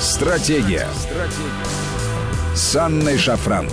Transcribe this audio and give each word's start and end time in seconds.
Стратегия. 0.00 0.88
Стратегия. 0.94 2.54
С 2.54 2.74
Анной 2.74 3.18
Шафран. 3.18 3.68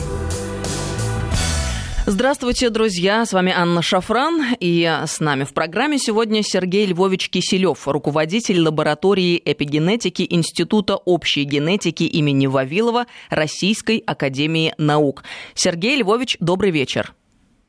Здравствуйте, 2.05 2.69
друзья! 2.69 3.25
С 3.25 3.31
вами 3.31 3.53
Анна 3.55 3.82
Шафран, 3.82 4.43
и 4.59 4.83
с 5.05 5.21
нами 5.21 5.45
в 5.45 5.53
программе 5.53 5.98
сегодня 5.98 6.43
Сергей 6.43 6.85
Львович 6.85 7.29
Киселев, 7.29 7.87
руководитель 7.87 8.59
лаборатории 8.59 9.41
эпигенетики 9.45 10.27
Института 10.29 10.98
общей 10.98 11.45
генетики 11.45 12.04
имени 12.04 12.48
Вавилова 12.48 13.05
Российской 13.30 14.04
Академии 14.05 14.73
Наук. 14.78 15.23
Сергей 15.55 15.96
Львович, 15.96 16.36
добрый 16.41 16.71
вечер. 16.71 17.14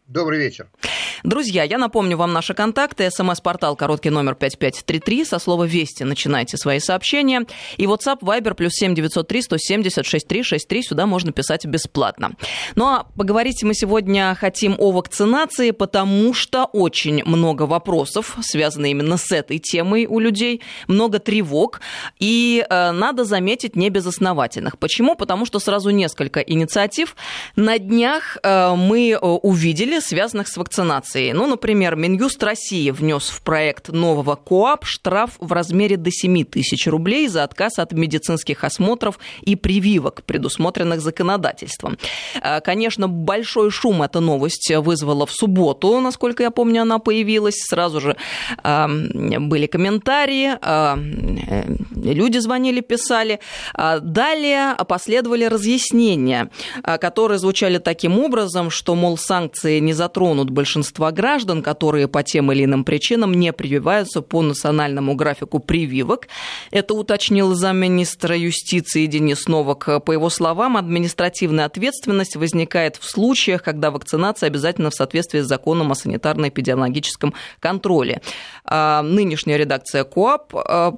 Добрый 0.09 0.39
вечер. 0.39 0.71
Друзья, 1.25 1.65
я 1.65 1.79
напомню 1.79 2.17
вам 2.17 2.33
наши 2.33 2.55
контакты. 2.55 3.11
СМС-портал 3.11 3.77
короткий 3.77 4.11
номер 4.11 4.35
5533. 4.37 5.25
Со 5.25 5.39
слова 5.39 5.65
«Вести» 5.65 6.05
начинайте 6.05 6.57
свои 6.57 6.79
сообщения. 6.79 7.43
И 7.77 7.85
WhatsApp, 7.85 8.21
Viber, 8.21 8.55
плюс 8.55 8.73
7903 8.75 9.43
170 9.43 10.07
6363. 10.07 10.83
Сюда 10.83 11.07
можно 11.07 11.33
писать 11.33 11.67
бесплатно. 11.67 12.37
Ну 12.77 12.87
а 12.87 13.07
поговорить 13.17 13.63
мы 13.65 13.75
сегодня 13.75 14.35
хотим 14.39 14.77
о 14.79 14.93
вакцинации, 14.93 15.73
потому 15.73 16.33
что 16.33 16.65
очень 16.65 17.23
много 17.25 17.65
вопросов, 17.65 18.39
связанных 18.41 18.93
именно 18.93 19.17
с 19.17 19.33
этой 19.33 19.59
темой 19.59 20.07
у 20.07 20.21
людей, 20.21 20.63
много 20.87 21.19
тревог. 21.19 21.81
И 22.21 22.65
э, 22.69 22.93
надо 22.93 23.25
заметить, 23.25 23.77
не 23.77 23.91
безосновательных. 23.91 24.79
Почему? 24.79 25.17
Потому 25.17 25.47
что 25.47 25.59
сразу 25.59 25.91
несколько 25.91 26.41
инициатив. 26.41 27.17
На 27.57 27.79
днях 27.79 28.39
э, 28.43 28.75
мы 28.75 29.11
э, 29.11 29.19
связанных 30.01 30.49
с 30.49 30.57
вакцинацией. 30.57 31.33
Ну, 31.33 31.47
например, 31.47 31.97
Минюст 31.97 32.43
России 32.43 32.91
внес 32.91 33.29
в 33.29 33.43
проект 33.43 33.89
нового 33.89 34.37
КОАП 34.37 34.85
штраф 34.85 35.33
в 35.39 35.53
размере 35.53 35.97
до 35.97 36.11
7 36.11 36.45
тысяч 36.45 36.87
рублей 36.87 37.29
за 37.29 37.45
отказ 37.45 37.79
от 37.79 37.93
медицинских 37.93 38.65
осмотров 38.65 39.19
и 39.43 39.57
прививок, 39.57 40.23
предусмотренных 40.25 41.01
законодательством. 41.01 41.99
Э, 42.43 42.61
конечно, 42.61 43.09
большой 43.09 43.71
шум 43.71 44.03
эта 44.03 44.21
новость 44.21 44.73
вызвала 44.75 45.27
в 45.27 45.33
субботу, 45.33 46.01
насколько 46.01 46.43
я 46.43 46.51
помню, 46.51 46.83
она 46.83 46.99
появилась. 46.99 47.57
Сразу 47.69 48.01
же 48.01 48.17
были 48.65 49.67
комментарии, 49.67 50.57
э, 50.61 51.65
люди 51.95 52.39
звонили, 52.39 52.81
писали. 52.81 53.41
А 53.75 54.01
далее 54.01 54.75
последовали 54.87 55.45
разъяснения, 55.45 56.51
э, 56.83 56.99
которые 56.99 57.39
звучали 57.39 57.79
таким 57.79 58.19
образом, 58.19 58.71
что, 58.71 58.95
мол, 58.95 59.17
санкции 59.19 59.79
не 59.89 59.95
затронут 59.95 60.51
большинство 60.51 61.11
граждан, 61.11 61.63
которые 61.63 62.09
по 62.09 62.23
тем 62.23 62.53
или 62.53 62.65
иным 62.65 62.85
причинам 62.85 63.33
не 63.33 63.55
прививаются 63.55 64.21
по 64.21 64.43
национальному 64.43 65.15
графику 65.15 65.61
прививок. 65.61 66.29
Это 66.71 66.93
уточнил 66.93 67.55
замминистра 67.55 68.37
юстиции 68.37 69.07
Денис 69.07 69.49
Новак. 69.49 70.05
По 70.05 70.13
его 70.13 70.29
словам, 70.29 70.77
административная 70.77 71.65
ответственность 71.65 72.37
возникает 72.37 72.97
в 72.97 73.05
случаях, 73.11 73.63
когда 73.63 73.91
вакцинация 73.91 74.49
обязательно 74.49 74.91
в 74.91 74.95
соответствии 74.95 75.41
с 75.41 75.47
законом 75.47 75.91
о 75.91 75.95
санитарно-эпидемиологическом 75.95 77.33
контроле. 77.59 78.21
А, 78.65 79.01
нынешняя 79.01 79.57
редакция 79.57 80.05
КОАП 80.05 80.55
а, 80.55 80.95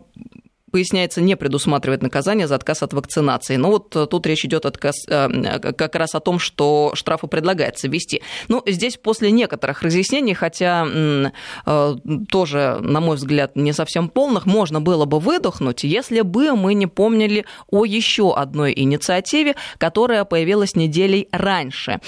поясняется, 0.70 1.20
не 1.20 1.36
предусматривает 1.36 2.02
наказание 2.02 2.46
за 2.46 2.54
отказ 2.54 2.82
от 2.82 2.92
вакцинации. 2.92 3.56
Но 3.56 3.70
вот 3.70 3.94
э, 3.96 4.06
тут 4.06 4.26
речь 4.26 4.44
идет 4.44 4.66
отказ, 4.66 4.96
э, 5.08 5.58
как 5.72 5.94
раз 5.94 6.14
о 6.14 6.20
том, 6.20 6.38
что 6.38 6.92
штрафы 6.94 7.26
предлагается 7.26 7.88
ввести. 7.88 8.22
Ну, 8.48 8.62
здесь 8.66 8.96
после 8.96 9.30
некоторых 9.30 9.82
разъяснений, 9.82 10.34
хотя 10.34 10.86
э, 10.86 11.96
тоже, 12.28 12.78
на 12.80 13.00
мой 13.00 13.16
взгляд, 13.16 13.56
не 13.56 13.72
совсем 13.72 14.08
полных, 14.08 14.46
можно 14.46 14.80
было 14.80 15.04
бы 15.04 15.18
выдохнуть, 15.18 15.84
если 15.84 16.22
бы 16.22 16.54
мы 16.54 16.74
не 16.74 16.86
помнили 16.86 17.44
о 17.70 17.84
еще 17.84 18.34
одной 18.34 18.72
инициативе, 18.76 19.56
которая 19.78 20.24
появилась 20.24 20.76
неделей 20.76 21.28
раньше. 21.32 22.00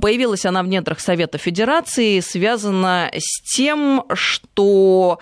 Появилась 0.00 0.44
она 0.44 0.62
в 0.62 0.68
недрах 0.68 1.00
Совета 1.00 1.38
Федерации, 1.38 2.20
связана 2.20 3.10
с 3.14 3.56
тем, 3.56 4.04
что 4.12 5.18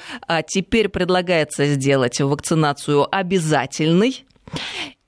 теперь 0.49 0.89
предлагается 0.89 1.67
сделать 1.67 2.21
вакцинацию 2.21 2.62
вакцинацию 2.63 3.09
обязательной 3.15 4.25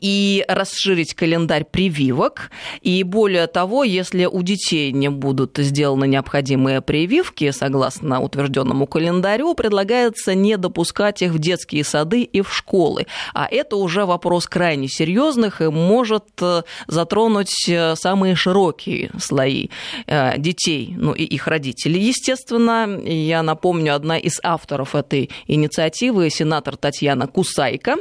и 0.05 0.45
расширить 0.49 1.15
календарь 1.15 1.65
прививок. 1.65 2.51
И 2.83 3.03
более 3.05 3.47
того, 3.47 3.85
если 3.85 4.27
у 4.27 4.43
детей 4.43 4.93
не 4.93 5.09
будут 5.09 5.57
сделаны 5.57 6.07
необходимые 6.07 6.83
прививки, 6.83 7.51
согласно 7.53 8.21
утвержденному 8.21 8.87
календарю, 8.87 9.55
предлагается 9.55 10.35
не 10.35 10.59
допускать 10.59 11.23
их 11.23 11.33
в 11.33 11.39
детские 11.39 11.85
сады 11.85 12.21
и 12.21 12.43
в 12.43 12.55
школы. 12.55 13.07
А 13.33 13.49
это 13.51 13.77
уже 13.77 14.05
вопрос 14.05 14.47
крайне 14.47 14.89
серьезных 14.89 15.63
и 15.63 15.69
может 15.71 16.27
э, 16.43 16.65
затронуть 16.87 17.67
э, 17.67 17.97
самые 17.97 18.35
широкие 18.35 19.11
слои 19.19 19.69
э, 20.07 20.37
детей, 20.37 20.93
ну 20.99 21.15
и 21.15 21.23
их 21.25 21.47
родителей. 21.47 22.03
Естественно, 22.03 23.01
я 23.07 23.43
напомню, 23.43 23.95
одна 23.95 24.19
из 24.19 24.39
авторов 24.43 24.95
этой 24.95 25.31
инициативы, 25.47 26.29
сенатор 26.29 26.77
Татьяна 26.77 27.27
Кусайка, 27.27 27.97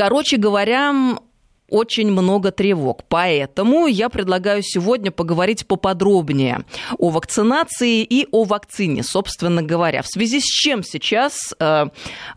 Короче 0.00 0.38
говоря, 0.38 0.94
очень 1.70 2.10
много 2.10 2.50
тревог. 2.50 3.04
Поэтому 3.08 3.86
я 3.86 4.08
предлагаю 4.08 4.62
сегодня 4.62 5.10
поговорить 5.10 5.66
поподробнее 5.66 6.64
о 6.98 7.10
вакцинации 7.10 8.02
и 8.02 8.26
о 8.30 8.44
вакцине, 8.44 9.02
собственно 9.02 9.62
говоря. 9.62 10.02
В 10.02 10.08
связи 10.08 10.40
с 10.40 10.44
чем 10.44 10.82
сейчас 10.82 11.54
э, 11.58 11.86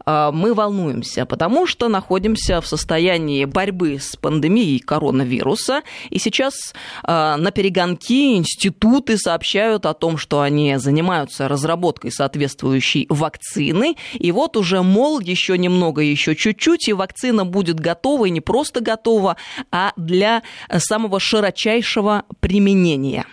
э, 0.05 0.31
мы 0.33 0.53
волнуемся? 0.53 1.25
Потому 1.25 1.65
что 1.65 1.89
находимся 1.89 2.61
в 2.61 2.67
состоянии 2.67 3.45
борьбы 3.45 3.99
с 3.99 4.15
пандемией 4.15 4.79
коронавируса. 4.79 5.81
И 6.09 6.19
сейчас 6.19 6.73
э, 7.03 7.35
на 7.35 7.51
перегонки 7.51 8.35
институты 8.37 9.17
сообщают 9.17 9.85
о 9.85 9.93
том, 9.93 10.17
что 10.17 10.41
они 10.41 10.77
занимаются 10.77 11.47
разработкой 11.47 12.11
соответствующей 12.11 13.07
вакцины. 13.09 13.95
И 14.13 14.31
вот 14.31 14.57
уже, 14.57 14.81
мол, 14.81 15.19
еще 15.19 15.57
немного, 15.57 16.01
еще 16.01 16.35
чуть-чуть, 16.35 16.87
и 16.87 16.93
вакцина 16.93 17.45
будет 17.45 17.79
готова, 17.79 18.25
и 18.25 18.29
не 18.29 18.41
просто 18.41 18.81
готова, 18.81 19.22
готова, 19.23 19.37
а 19.71 19.93
для 19.97 20.43
самого 20.77 21.19
широчайшего 21.19 22.25
применения. 22.39 23.25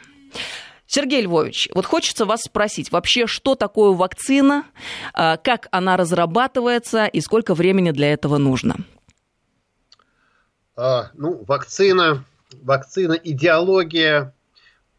Сергей 0.87 1.23
Львович, 1.23 1.69
вот 1.75 1.87
хочется 1.87 2.25
вас 2.25 2.41
спросить, 2.43 2.91
вообще, 2.91 3.27
что 3.27 3.55
такое 3.55 3.93
вакцина, 3.93 4.65
а, 5.13 5.37
как 5.37 5.69
она 5.71 5.97
разрабатывается 5.97 7.07
и 7.07 7.21
сколько 7.21 7.55
времени 7.55 7.93
для 7.93 8.13
этого 8.13 8.39
нужно? 8.39 8.77
А, 10.77 11.11
ну, 11.15 11.45
вакцина, 11.47 12.25
вакцина, 12.63 13.13
идеология 13.13 14.35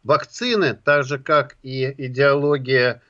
вакцины, 0.02 0.74
так 0.74 1.04
же 1.04 1.18
как 1.18 1.56
и 1.62 1.94
идеология, 2.06 3.02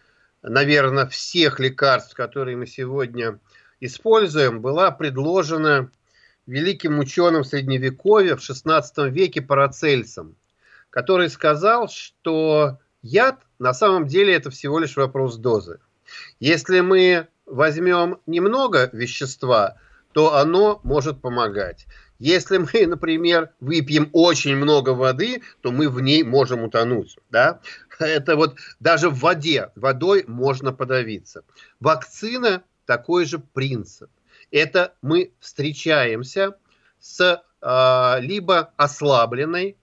наверное, 0.42 1.06
всех 1.06 1.60
лекарств, 1.60 2.15
которые 2.15 2.56
мы 2.56 2.66
сегодня 2.66 3.38
используем, 3.81 4.60
была 4.60 4.91
предложена 4.91 5.88
великим 6.47 6.98
ученым 6.98 7.44
Средневековья 7.44 8.36
в 8.36 8.41
XVI 8.41 9.10
веке 9.10 9.42
Парацельсом, 9.42 10.36
который 10.91 11.30
сказал, 11.30 11.88
что 11.88 12.78
яд 13.03 13.41
на 13.58 13.75
самом 13.75 14.06
деле 14.06 14.34
это 14.34 14.50
всего 14.50 14.78
лишь 14.78 14.97
вопрос 14.97 15.36
дозы. 15.36 15.78
Если 16.41 16.80
мы 16.80 17.28
возьмем 17.47 18.19
немного 18.26 18.91
вещества, 18.92 19.76
то 20.12 20.36
оно 20.36 20.80
может 20.82 21.20
помогать. 21.20 21.86
Если 22.19 22.59
мы, 22.59 22.86
например, 22.86 23.50
выпьем 23.60 24.10
очень 24.12 24.56
много 24.56 24.91
воды, 24.91 25.42
то 25.60 25.70
мы 25.72 25.88
в 25.88 26.00
ней 26.00 26.22
можем 26.22 26.62
утонуть. 26.64 27.16
Да? 27.30 27.60
Это 27.98 28.36
вот 28.36 28.56
даже 28.80 29.09
в 29.09 29.20
воде, 29.20 29.70
водой 29.76 30.24
можно 30.26 30.72
подавиться. 30.72 31.44
Вакцина 31.80 32.62
такой 32.84 33.24
же 33.24 33.38
принцип 33.38 34.10
это 34.52 34.94
мы 35.02 35.32
встречаемся 35.40 36.56
с 37.00 37.42
э, 37.60 38.21
либо 38.21 38.72
ослабленной 38.77 39.77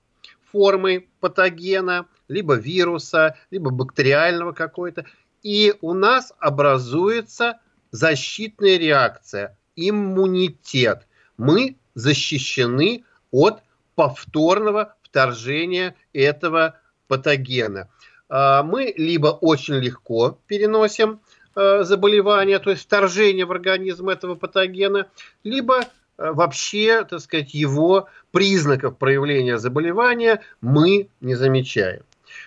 формой 0.52 1.10
патогена, 1.20 2.06
либо 2.28 2.54
вируса, 2.54 3.36
либо 3.52 3.72
бактериального 3.72 4.54
какой-то, 4.54 5.06
и 5.44 5.74
у 5.82 5.94
нас 5.94 6.34
образуется 6.40 7.60
защитная 7.92 8.78
реакция, 8.78 9.58
иммунитет. 9.76 11.08
Мы 11.38 11.78
защищены 11.96 13.04
от 13.32 13.62
повторного 13.96 14.96
вторжения 15.02 15.96
этого 16.14 16.80
патогена. 17.08 17.90
А, 18.30 18.64
мы 18.64 18.94
либо 18.96 19.28
очень 19.28 19.76
легко 19.76 20.40
переносим 20.48 21.22
заболевания, 21.56 22.60
то 22.60 22.70
есть 22.70 22.84
вторжение 22.84 23.46
в 23.46 23.52
организм 23.52 24.10
этого 24.10 24.36
патогена, 24.36 25.08
либо 25.44 25.80
э, 25.82 26.32
вообще, 26.32 27.04
так 27.04 27.20
сказать, 27.20 27.54
его 27.54 28.08
признаков 28.32 28.98
проявления 28.98 29.58
заболевания 29.58 30.42
мы 30.62 31.10
не 31.22 31.36
замечаем. 31.36 32.04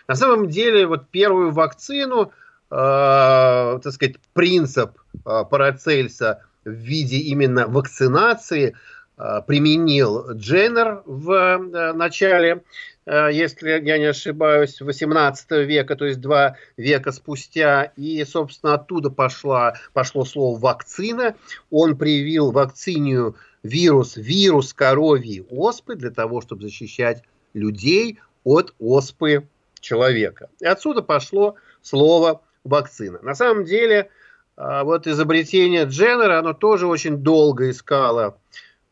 На 0.09 0.15
самом 0.15 0.49
деле, 0.49 0.87
вот 0.87 1.09
первую 1.09 1.51
вакцину, 1.51 2.33
э, 2.71 3.81
так 3.83 3.93
сказать, 3.93 4.17
принцип 4.33 4.93
э, 5.25 5.45
Парацельса 5.51 6.43
в 6.65 6.71
виде 6.71 7.19
именно 7.19 7.67
вакцинации 7.67 8.77
применил 9.47 10.33
Дженнер 10.33 11.03
в 11.05 11.93
начале 11.93 12.63
если 13.07 13.71
я 13.71 13.99
не 13.99 14.05
ошибаюсь, 14.05 14.81
18 14.81 15.51
века, 15.67 15.97
то 15.97 16.05
есть 16.05 16.21
два 16.21 16.57
века 16.77 17.13
спустя. 17.13 17.93
И, 17.97 18.25
собственно, 18.25 18.75
оттуда 18.75 19.11
пошла, 19.11 19.75
пошло 19.93 20.25
слово 20.25 20.59
«вакцина». 20.59 21.35
Он 21.71 21.97
привил 21.97 22.53
вакцинию 22.53 23.37
вирус, 23.63 24.17
вирус 24.17 24.73
коровьей 24.73 25.45
оспы 25.51 25.97
для 25.97 26.11
того, 26.11 26.41
чтобы 26.41 26.63
защищать 26.63 27.23
людей 27.55 28.21
от 28.45 28.75
оспы 28.79 29.49
человека. 29.81 30.49
И 30.61 30.67
отсюда 30.67 31.03
пошло 31.03 31.57
слово 31.81 32.43
вакцина. 32.65 33.19
На 33.23 33.35
самом 33.35 33.65
деле, 33.65 34.11
а, 34.57 34.85
вот 34.85 35.07
изобретение 35.07 35.85
Дженнера, 35.85 36.39
оно 36.39 36.53
тоже 36.53 36.87
очень 36.87 37.19
долго 37.19 37.71
искало 37.71 38.39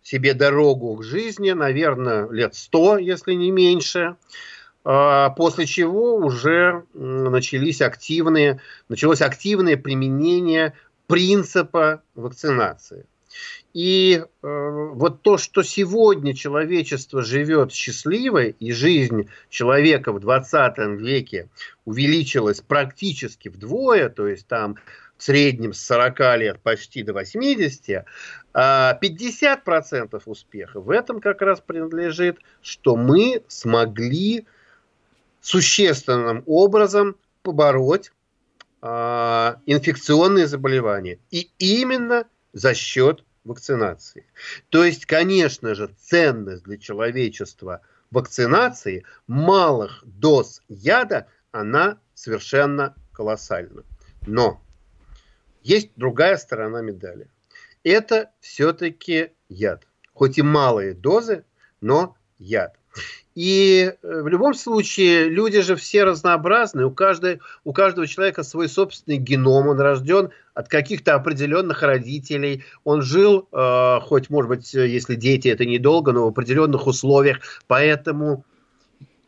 себе 0.02 0.34
дорогу 0.34 0.96
к 0.96 1.04
жизни, 1.04 1.50
наверное, 1.50 2.28
лет 2.30 2.54
сто, 2.54 2.98
если 2.98 3.34
не 3.34 3.50
меньше. 3.50 4.16
А, 4.82 5.30
после 5.30 5.66
чего 5.66 6.16
уже 6.16 6.84
начались 6.94 7.82
активные, 7.82 8.60
началось 8.88 9.20
активное 9.20 9.76
применение 9.76 10.72
принципа 11.06 12.02
вакцинации. 12.14 13.04
И 13.72 14.20
э, 14.20 14.90
вот 14.94 15.22
то, 15.22 15.38
что 15.38 15.62
сегодня 15.62 16.34
человечество 16.34 17.22
живет 17.22 17.72
счастливой, 17.72 18.56
и 18.58 18.72
жизнь 18.72 19.28
человека 19.48 20.12
в 20.12 20.18
20 20.18 20.78
веке 21.00 21.48
увеличилась 21.84 22.60
практически 22.60 23.48
вдвое, 23.48 24.08
то 24.08 24.26
есть 24.26 24.48
там 24.48 24.76
в 25.20 25.22
среднем 25.22 25.74
с 25.74 25.82
40 25.82 26.18
лет 26.38 26.60
почти 26.62 27.02
до 27.02 27.12
80, 27.12 28.06
а 28.54 28.98
50% 29.02 30.22
успеха 30.24 30.80
в 30.80 30.88
этом 30.88 31.20
как 31.20 31.42
раз 31.42 31.60
принадлежит, 31.60 32.38
что 32.62 32.96
мы 32.96 33.42
смогли 33.46 34.46
существенным 35.42 36.42
образом 36.46 37.16
побороть 37.42 38.12
а, 38.80 39.60
инфекционные 39.66 40.46
заболевания. 40.46 41.18
И 41.30 41.50
именно 41.58 42.24
за 42.54 42.72
счет 42.72 43.22
вакцинации. 43.44 44.24
То 44.70 44.86
есть, 44.86 45.04
конечно 45.04 45.74
же, 45.74 45.94
ценность 46.00 46.64
для 46.64 46.78
человечества 46.78 47.82
вакцинации 48.10 49.04
малых 49.26 50.02
доз 50.02 50.62
яда, 50.68 51.26
она 51.52 51.98
совершенно 52.14 52.94
колоссальна. 53.12 53.84
Но 54.26 54.62
есть 55.62 55.90
другая 55.96 56.36
сторона 56.36 56.80
медали. 56.80 57.28
Это 57.82 58.30
все-таки 58.40 59.30
яд. 59.48 59.86
Хоть 60.12 60.38
и 60.38 60.42
малые 60.42 60.94
дозы, 60.94 61.44
но 61.80 62.16
яд. 62.38 62.76
И 63.34 63.94
э, 64.02 64.22
в 64.22 64.28
любом 64.28 64.54
случае 64.54 65.28
люди 65.28 65.60
же 65.60 65.76
все 65.76 66.02
разнообразны, 66.04 66.84
у, 66.84 66.90
каждой, 66.90 67.40
у 67.64 67.72
каждого 67.72 68.06
человека 68.06 68.42
свой 68.42 68.68
собственный 68.68 69.18
геном, 69.18 69.68
он 69.68 69.78
рожден 69.78 70.30
от 70.52 70.68
каких-то 70.68 71.14
определенных 71.14 71.82
родителей, 71.82 72.64
он 72.82 73.02
жил, 73.02 73.48
э, 73.52 74.00
хоть, 74.02 74.30
может 74.30 74.48
быть, 74.48 74.74
если 74.74 75.14
дети 75.14 75.48
это 75.48 75.64
недолго, 75.64 76.12
но 76.12 76.24
в 76.24 76.28
определенных 76.28 76.86
условиях, 76.88 77.38
поэтому 77.68 78.44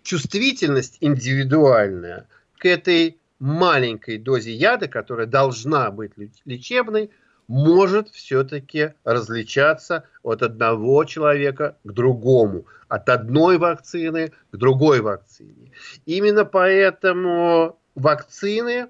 чувствительность 0.02 0.99
индивидуальная 1.00 2.26
к 2.58 2.67
этой 2.67 3.19
маленькой 3.43 4.19
дозе 4.19 4.53
яда, 4.53 4.87
которая 4.87 5.27
должна 5.27 5.91
быть 5.91 6.12
лечебной, 6.44 7.11
может 7.49 8.09
все-таки 8.11 8.94
различаться 9.03 10.05
от 10.23 10.43
одного 10.43 11.05
человека 11.05 11.77
к 11.83 11.91
другому, 11.91 12.67
от 12.87 13.09
одной 13.09 13.59
вакцины 13.59 14.33
к 14.53 14.56
другой 14.56 15.00
вакцине. 15.00 15.73
Именно 16.06 16.44
поэтому 16.44 17.81
вакцины 17.97 18.87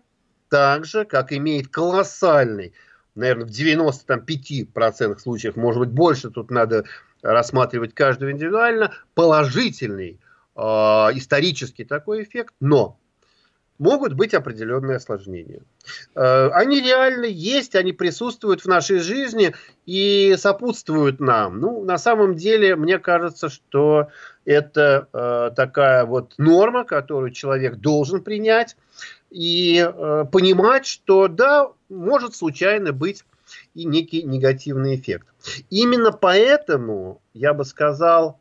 так 0.51 0.85
же, 0.85 1.07
как 1.07 1.33
имеет 1.33 1.69
колоссальный, 1.69 2.75
наверное, 3.15 3.47
в 3.47 3.51
95% 3.51 5.19
случаев, 5.19 5.57
может 5.57 5.81
быть, 5.81 5.91
больше, 5.91 6.31
тут 6.31 6.51
надо 6.51 6.85
рассматривать 7.23 7.95
каждую 7.95 8.33
индивидуально, 8.33 8.93
положительный 9.15 10.21
э, 10.57 10.61
исторический 10.61 11.87
такой 11.87 12.25
эффект, 12.25 12.53
но 12.61 12.99
могут 13.83 14.13
быть 14.13 14.33
определенные 14.33 14.97
осложнения. 14.97 15.63
Э, 16.15 16.51
они 16.53 16.81
реально 16.81 17.25
есть, 17.25 17.75
они 17.75 17.93
присутствуют 17.93 18.63
в 18.63 18.69
нашей 18.69 19.01
жизни 19.01 19.55
и 19.87 20.37
сопутствуют 20.39 21.19
нам. 21.19 21.59
Ну, 21.59 21.85
на 21.85 21.99
самом 21.99 22.37
деле, 22.37 22.77
мне 22.77 23.01
кажется, 23.01 23.49
что 23.49 24.09
это 24.45 25.09
э, 25.13 25.51
такая 25.57 26.05
вот 26.05 26.35
норма, 26.39 26.85
которую 26.85 27.33
человек 27.33 27.77
должен 27.77 28.23
принять 28.23 28.77
и 29.31 29.85
э, 29.85 30.25
понимать, 30.31 30.87
что 30.87 31.27
да, 31.27 31.69
может 31.89 32.37
случайно 32.37 32.93
быть 32.93 33.25
и 33.75 33.85
некий 33.85 34.23
негативный 34.23 34.95
эффект. 34.95 35.27
Именно 35.71 36.13
поэтому, 36.13 37.21
я 37.35 37.53
бы 37.53 37.65
сказал, 37.65 38.39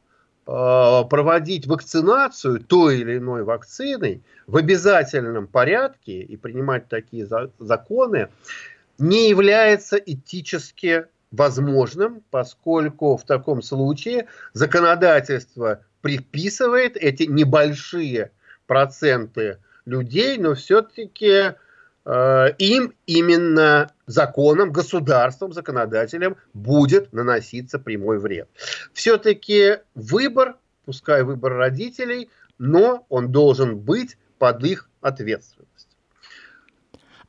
проводить 0.51 1.65
вакцинацию 1.65 2.59
той 2.59 2.99
или 2.99 3.17
иной 3.17 3.43
вакциной 3.43 4.23
в 4.47 4.57
обязательном 4.57 5.47
порядке 5.47 6.21
и 6.21 6.35
принимать 6.35 6.89
такие 6.89 7.27
законы 7.59 8.27
не 8.97 9.29
является 9.29 9.95
этически 9.95 11.05
возможным, 11.31 12.21
поскольку 12.31 13.15
в 13.15 13.23
таком 13.23 13.61
случае 13.61 14.27
законодательство 14.53 15.85
предписывает 16.01 16.97
эти 16.97 17.23
небольшие 17.23 18.31
проценты 18.67 19.59
людей, 19.85 20.37
но 20.37 20.55
все-таки 20.55 21.55
Э, 22.03 22.53
им 22.57 22.93
именно 23.05 23.91
законом, 24.11 24.71
государством, 24.71 25.53
законодателем 25.53 26.37
будет 26.53 27.13
наноситься 27.13 27.79
прямой 27.79 28.19
вред. 28.19 28.49
Все-таки 28.93 29.77
выбор, 29.95 30.55
пускай 30.85 31.23
выбор 31.23 31.53
родителей, 31.53 32.29
но 32.57 33.05
он 33.09 33.31
должен 33.31 33.77
быть 33.77 34.17
под 34.37 34.63
их 34.63 34.89
ответственность. 35.01 35.71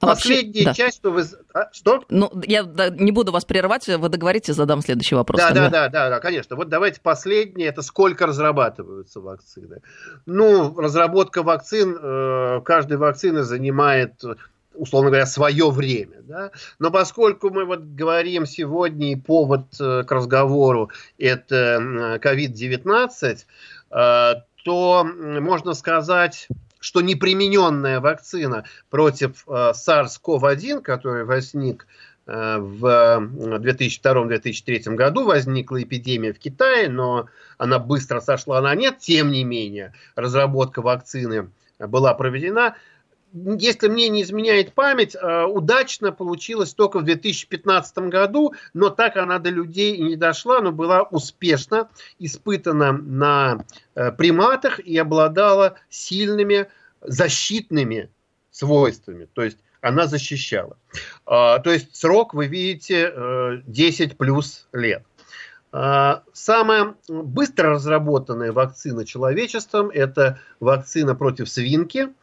А 0.02 0.08
Последняя 0.08 0.64
вообще, 0.64 0.82
часть, 0.82 1.00
да. 1.00 1.10
что 1.10 1.10
вы... 1.12 1.24
А, 1.54 1.72
что? 1.72 2.04
Ну, 2.08 2.28
я 2.44 2.64
не 2.90 3.12
буду 3.12 3.30
вас 3.30 3.44
прерывать, 3.44 3.86
вы 3.86 4.08
договорите, 4.08 4.52
задам 4.52 4.80
следующий 4.80 5.14
вопрос. 5.14 5.40
Да, 5.40 5.52
да, 5.52 5.68
да, 5.70 5.88
да, 5.88 6.10
да, 6.10 6.18
конечно. 6.18 6.56
Вот 6.56 6.68
давайте 6.68 7.00
последнее, 7.00 7.68
это 7.68 7.82
сколько 7.82 8.26
разрабатываются 8.26 9.20
вакцины. 9.20 9.80
Ну, 10.26 10.76
разработка 10.76 11.44
вакцин, 11.44 11.96
э, 12.02 12.62
каждой 12.64 12.96
вакцины 12.96 13.44
занимает 13.44 14.24
условно 14.74 15.10
говоря, 15.10 15.26
свое 15.26 15.70
время. 15.70 16.22
Да? 16.22 16.50
Но 16.78 16.90
поскольку 16.90 17.50
мы 17.50 17.64
вот 17.64 17.80
говорим 17.80 18.46
сегодня 18.46 19.12
и 19.12 19.16
повод 19.16 19.66
э, 19.80 20.04
к 20.04 20.12
разговору 20.12 20.90
это 21.18 22.18
COVID-19, 22.22 23.38
э, 23.90 24.34
то 24.64 25.04
то 25.04 25.74
сказать, 25.74 26.48
что 26.80 27.00
непримененная 27.00 28.00
вакцина 28.00 28.64
против 28.90 29.44
э, 29.46 29.72
SARS-CoV-1, 29.74 30.80
который 30.80 31.24
возник 31.24 31.86
в 32.24 32.86
2002-2003 32.86 34.94
году 34.94 35.24
возникла 35.24 35.82
эпидемия 35.82 36.32
в 36.32 36.38
Китае, 36.38 36.88
но 36.88 37.26
она 37.58 37.80
быстро 37.80 38.20
сошла 38.20 38.60
на 38.60 38.72
нет. 38.76 39.00
Тем 39.00 39.32
не 39.32 39.42
менее, 39.42 39.92
разработка 40.14 40.82
вакцины 40.82 41.50
была 41.80 42.14
проведена 42.14 42.76
если 43.32 43.88
мне 43.88 44.08
не 44.08 44.22
изменяет 44.22 44.74
память, 44.74 45.14
э, 45.14 45.44
удачно 45.44 46.12
получилось 46.12 46.74
только 46.74 46.98
в 46.98 47.04
2015 47.04 48.08
году, 48.08 48.54
но 48.74 48.90
так 48.90 49.16
она 49.16 49.38
до 49.38 49.50
людей 49.50 49.96
и 49.96 50.02
не 50.02 50.16
дошла, 50.16 50.60
но 50.60 50.70
была 50.70 51.02
успешно 51.02 51.88
испытана 52.18 52.92
на 52.92 53.64
э, 53.94 54.12
приматах 54.12 54.80
и 54.80 54.96
обладала 54.98 55.76
сильными 55.88 56.68
защитными 57.00 58.10
свойствами. 58.50 59.26
То 59.32 59.42
есть 59.42 59.58
она 59.80 60.06
защищала. 60.06 60.76
А, 61.24 61.58
то 61.58 61.72
есть 61.72 61.96
срок, 61.96 62.34
вы 62.34 62.46
видите, 62.46 63.62
10 63.66 64.12
э, 64.12 64.14
плюс 64.14 64.68
лет. 64.72 65.04
А, 65.72 66.22
самая 66.34 66.94
быстро 67.08 67.70
разработанная 67.70 68.52
вакцина 68.52 69.06
человечеством– 69.06 69.88
это 69.94 70.38
вакцина 70.60 71.14
против 71.14 71.48
свинки– 71.48 72.08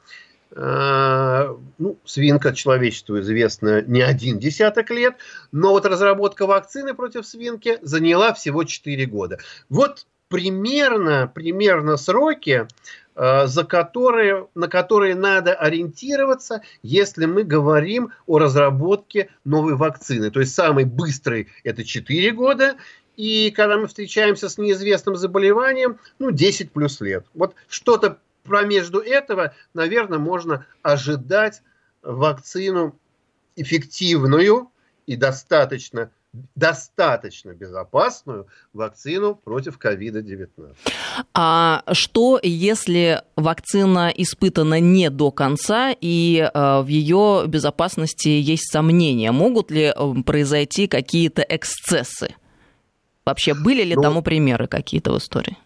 ну, 0.56 2.00
свинка 2.06 2.54
человечеству 2.54 3.20
известна 3.20 3.82
не 3.82 4.02
один 4.02 4.40
десяток 4.40 4.90
лет, 4.90 5.16
но 5.52 5.72
вот 5.72 5.86
разработка 5.86 6.48
вакцины 6.48 6.94
против 6.96 7.28
свинки 7.28 7.78
заняла 7.84 8.34
всего 8.34 8.64
4 8.64 9.06
года. 9.06 9.38
Вот 9.70 10.08
примерно, 10.30 11.30
примерно 11.34 11.98
сроки, 11.98 12.68
э, 13.16 13.48
за 13.48 13.64
которые, 13.66 14.48
на 14.56 14.68
которые 14.68 15.16
надо 15.16 15.54
ориентироваться, 15.54 16.62
если 16.84 17.26
мы 17.26 17.44
говорим 17.44 18.14
о 18.26 18.40
разработке 18.40 19.30
новой 19.44 19.76
вакцины. 19.76 20.32
То 20.32 20.40
есть 20.40 20.56
самый 20.56 20.86
быстрый 20.86 21.50
это 21.64 21.84
4 21.84 22.32
года, 22.32 22.76
и 23.18 23.52
когда 23.52 23.78
мы 23.78 23.88
встречаемся 23.88 24.48
с 24.48 24.58
неизвестным 24.58 25.18
заболеванием, 25.18 26.00
ну, 26.20 26.32
10 26.32 26.72
плюс 26.72 27.02
лет. 27.02 27.26
Вот 27.34 27.54
что-то 27.68 28.20
промежду 28.50 29.00
этого, 29.00 29.54
наверное, 29.74 30.20
можно 30.20 30.66
ожидать 30.82 31.62
вакцину 32.02 33.00
эффективную 33.56 34.70
и 35.06 35.16
достаточно 35.16 36.12
достаточно 36.56 37.54
безопасную 37.54 38.48
вакцину 38.72 39.34
против 39.34 39.80
ковида-19. 39.80 40.76
А 41.34 41.84
что, 41.92 42.40
если 42.44 43.24
вакцина 43.36 44.12
испытана 44.16 44.80
не 44.80 45.10
до 45.10 45.32
конца 45.32 45.92
и 46.00 46.38
э, 46.40 46.82
в 46.82 46.86
ее 46.86 47.46
безопасности 47.48 48.28
есть 48.28 48.72
сомнения? 48.72 49.32
Могут 49.32 49.72
ли 49.72 49.86
э, 49.86 50.14
произойти 50.24 50.88
какие-то 50.88 51.42
эксцессы? 51.42 52.36
Вообще, 53.26 53.56
были 53.56 53.84
ли 53.84 53.96
ну, 53.96 54.02
тому 54.04 54.22
примеры 54.22 54.68
какие-то 54.68 55.14
в 55.14 55.18
истории? 55.18 55.58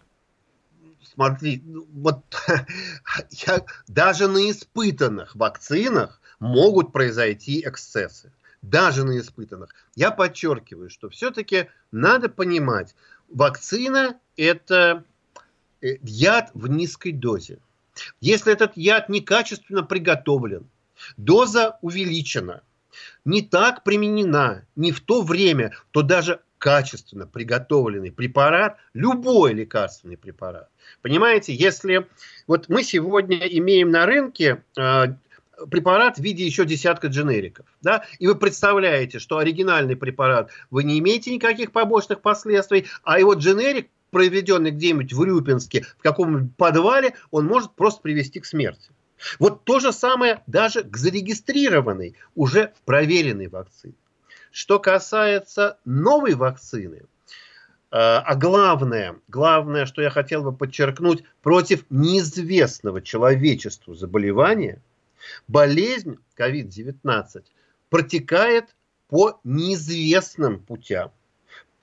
Смотри, 1.14 1.62
ну, 1.64 1.86
вот 1.92 2.24
я, 3.30 3.64
даже 3.86 4.28
на 4.28 4.50
испытанных 4.50 5.34
вакцинах 5.36 6.20
могут 6.40 6.92
произойти 6.92 7.60
эксцессы 7.60 8.32
даже 8.62 9.04
на 9.04 9.18
испытанных. 9.18 9.70
Я 9.94 10.10
подчеркиваю, 10.10 10.90
что 10.90 11.08
все-таки 11.10 11.68
надо 11.92 12.28
понимать, 12.28 12.94
вакцина– 13.28 14.18
это 14.36 15.04
э, 15.82 15.96
яд 16.02 16.50
в 16.54 16.68
низкой 16.68 17.12
дозе. 17.12 17.58
Если 18.20 18.52
этот 18.52 18.76
яд 18.76 19.08
некачественно 19.08 19.82
приготовлен, 19.82 20.68
доза 21.16 21.78
увеличена, 21.82 22.62
не 23.24 23.42
так 23.42 23.84
применена, 23.84 24.64
не 24.76 24.92
в 24.92 25.00
то 25.00 25.22
время, 25.22 25.72
то 25.90 26.02
даже 26.02 26.40
качественно 26.58 27.26
приготовленный 27.26 28.10
препарат, 28.10 28.78
любой 28.94 29.52
лекарственный 29.52 30.16
препарат. 30.16 30.70
Понимаете, 31.02 31.54
если 31.54 32.06
вот 32.46 32.68
мы 32.68 32.82
сегодня 32.82 33.36
имеем 33.36 33.90
на 33.90 34.06
рынке 34.06 34.62
э, 34.78 35.06
препарат 35.70 36.16
в 36.16 36.22
виде 36.22 36.44
еще 36.44 36.64
десятка 36.64 37.08
дженериков. 37.08 37.66
Да? 37.82 38.04
И 38.18 38.26
вы 38.26 38.34
представляете, 38.34 39.18
что 39.18 39.38
оригинальный 39.38 39.96
препарат 39.96 40.50
вы 40.70 40.84
не 40.84 40.98
имеете 40.98 41.34
никаких 41.34 41.72
побочных 41.72 42.20
последствий, 42.20 42.86
а 43.02 43.18
его 43.18 43.34
дженерик, 43.34 43.88
проведенный 44.10 44.70
где-нибудь 44.70 45.12
в 45.12 45.24
Рюпинске, 45.24 45.82
в 45.98 46.02
каком-нибудь 46.02 46.56
подвале, 46.56 47.14
он 47.30 47.46
может 47.46 47.74
просто 47.74 48.00
привести 48.00 48.40
к 48.40 48.46
смерти. 48.46 48.90
Вот 49.38 49.64
то 49.64 49.80
же 49.80 49.92
самое 49.92 50.42
даже 50.46 50.82
к 50.82 50.96
зарегистрированной, 50.96 52.16
уже 52.34 52.72
проверенной 52.84 53.48
вакцине. 53.48 53.94
Что 54.50 54.78
касается 54.78 55.78
новой 55.84 56.34
вакцины, 56.34 56.96
э, 56.96 57.02
а 57.90 58.34
главное, 58.34 59.16
главное, 59.28 59.86
что 59.86 60.02
я 60.02 60.10
хотел 60.10 60.42
бы 60.42 60.52
подчеркнуть, 60.52 61.24
против 61.42 61.84
неизвестного 61.90 63.02
человечеству 63.02 63.94
заболевания– 63.94 64.82
Болезнь 65.48 66.18
COVID-19 66.36 67.44
протекает 67.90 68.74
по 69.08 69.40
неизвестным 69.44 70.60
путям 70.60 71.12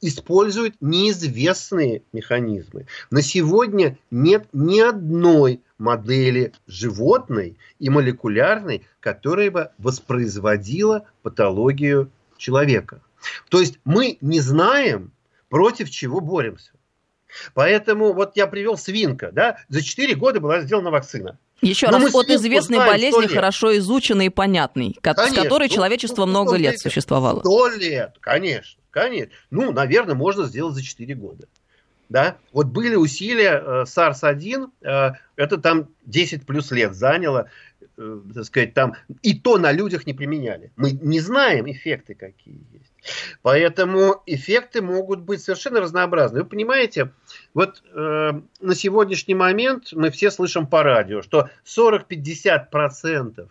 использует 0.02 0.76
неизвестные 0.82 2.02
механизмы. 2.12 2.88
На 3.12 3.22
сегодня 3.22 3.98
нет 4.10 4.48
ни 4.52 4.80
одной 4.80 5.62
модели 5.78 6.54
животной 6.68 7.58
и 7.80 7.90
молекулярной, 7.90 8.86
которая 9.00 9.52
бы 9.52 9.72
воспроизводила 9.78 11.06
патологию 11.22 12.12
человека. 12.38 13.02
То 13.50 13.60
есть 13.60 13.80
мы 13.86 14.18
не 14.22 14.40
знаем, 14.40 15.12
против 15.50 15.90
чего 15.90 16.20
боремся. 16.20 16.72
Поэтому 17.54 18.14
вот 18.14 18.36
я 18.36 18.48
привел 18.48 18.78
свинка, 18.78 19.32
да, 19.32 19.58
за 19.70 19.82
4 19.82 20.16
года 20.16 20.40
была 20.40 20.62
сделана 20.62 20.92
вакцина. 20.92 21.38
Еще 21.62 21.88
Но 21.90 22.00
раз, 22.00 22.16
от 22.16 22.30
известной 22.30 22.80
болезни, 22.80 23.28
хорошо 23.28 23.78
изученной 23.78 24.26
и 24.26 24.30
понятной, 24.30 24.98
конечно. 25.00 25.28
с 25.28 25.44
которой 25.44 25.70
ну, 25.70 25.76
человечество 25.76 26.26
ну, 26.26 26.32
много 26.32 26.58
лет 26.58 26.80
существовало. 26.80 27.40
Сто 27.42 27.68
лет, 27.70 28.16
конечно, 28.20 28.81
конечно. 28.92 29.34
Ну, 29.50 29.72
наверное, 29.72 30.16
можно 30.16 30.46
сделать 30.46 30.76
за 30.76 30.84
4 30.84 31.16
года. 31.16 31.48
Да? 32.10 32.38
Вот 32.52 32.68
были 32.68 32.96
усилия 32.96 33.62
э, 33.64 33.84
SARS-1, 33.88 34.70
э, 34.82 35.12
это 35.38 35.58
там 35.58 35.88
10 36.06 36.46
плюс 36.46 36.70
лет 36.72 36.94
заняло, 36.94 37.50
э, 37.98 38.20
так 38.36 38.44
сказать, 38.44 38.74
там, 38.74 38.96
и 39.22 39.34
то 39.34 39.58
на 39.58 39.72
людях 39.72 40.06
не 40.06 40.14
применяли. 40.14 40.74
Мы 40.76 40.92
не 40.92 41.22
знаем 41.22 41.72
эффекты 41.72 42.14
какие 42.14 42.66
есть. 42.74 42.92
Поэтому 43.42 44.22
эффекты 44.26 44.82
могут 44.82 45.22
быть 45.22 45.42
совершенно 45.42 45.80
разнообразны. 45.80 46.40
Вы 46.40 46.46
понимаете, 46.46 47.14
вот 47.54 47.82
э, 47.94 48.32
на 48.60 48.76
сегодняшний 48.76 49.36
момент 49.36 49.94
мы 49.94 50.12
все 50.12 50.32
слышим 50.32 50.68
по 50.68 50.84
радио, 50.84 51.22
что 51.22 51.50
40-50% 51.66 53.48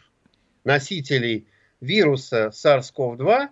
носителей 0.65 1.47
вируса 1.81 2.51
SARS-CoV-2 2.53 3.49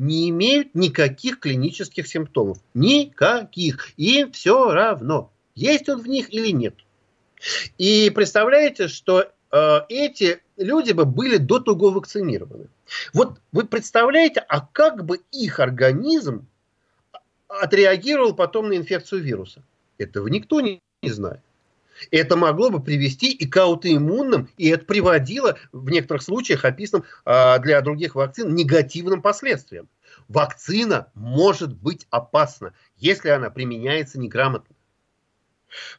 не 0.00 0.30
имеют 0.30 0.74
никаких 0.74 1.40
клинических 1.40 2.06
симптомов. 2.06 2.58
Никаких. 2.72 3.90
Им 3.98 4.32
все 4.32 4.72
равно, 4.72 5.30
есть 5.54 5.90
он 5.90 6.00
в 6.00 6.08
них 6.08 6.32
или 6.32 6.52
нет. 6.52 6.74
И 7.76 8.08
представляете, 8.08 8.88
что 8.88 9.30
э, 9.52 9.80
эти 9.90 10.40
люди 10.56 10.92
бы 10.92 11.04
были 11.04 11.36
до 11.36 11.60
того 11.60 11.90
вакцинированы. 11.90 12.68
Вот 13.12 13.40
вы 13.52 13.64
представляете, 13.66 14.40
а 14.40 14.66
как 14.66 15.04
бы 15.04 15.20
их 15.32 15.60
организм 15.60 16.46
отреагировал 17.48 18.34
потом 18.34 18.70
на 18.70 18.78
инфекцию 18.78 19.22
вируса? 19.22 19.62
Этого 19.98 20.28
никто 20.28 20.62
не, 20.62 20.80
не 21.02 21.10
знает. 21.10 21.42
Это 22.10 22.36
могло 22.36 22.70
бы 22.70 22.82
привести 22.82 23.30
и 23.30 23.46
к 23.46 23.56
аутоиммунным, 23.56 24.48
и 24.56 24.68
это 24.68 24.84
приводило 24.84 25.56
в 25.72 25.90
некоторых 25.90 26.22
случаях, 26.22 26.64
описанным 26.64 27.04
а, 27.24 27.58
для 27.58 27.80
других 27.80 28.14
вакцин, 28.14 28.54
негативным 28.54 29.22
последствиям. 29.22 29.88
Вакцина 30.28 31.08
может 31.14 31.76
быть 31.76 32.06
опасна, 32.10 32.72
если 32.96 33.30
она 33.30 33.50
применяется 33.50 34.18
неграмотно. 34.18 34.74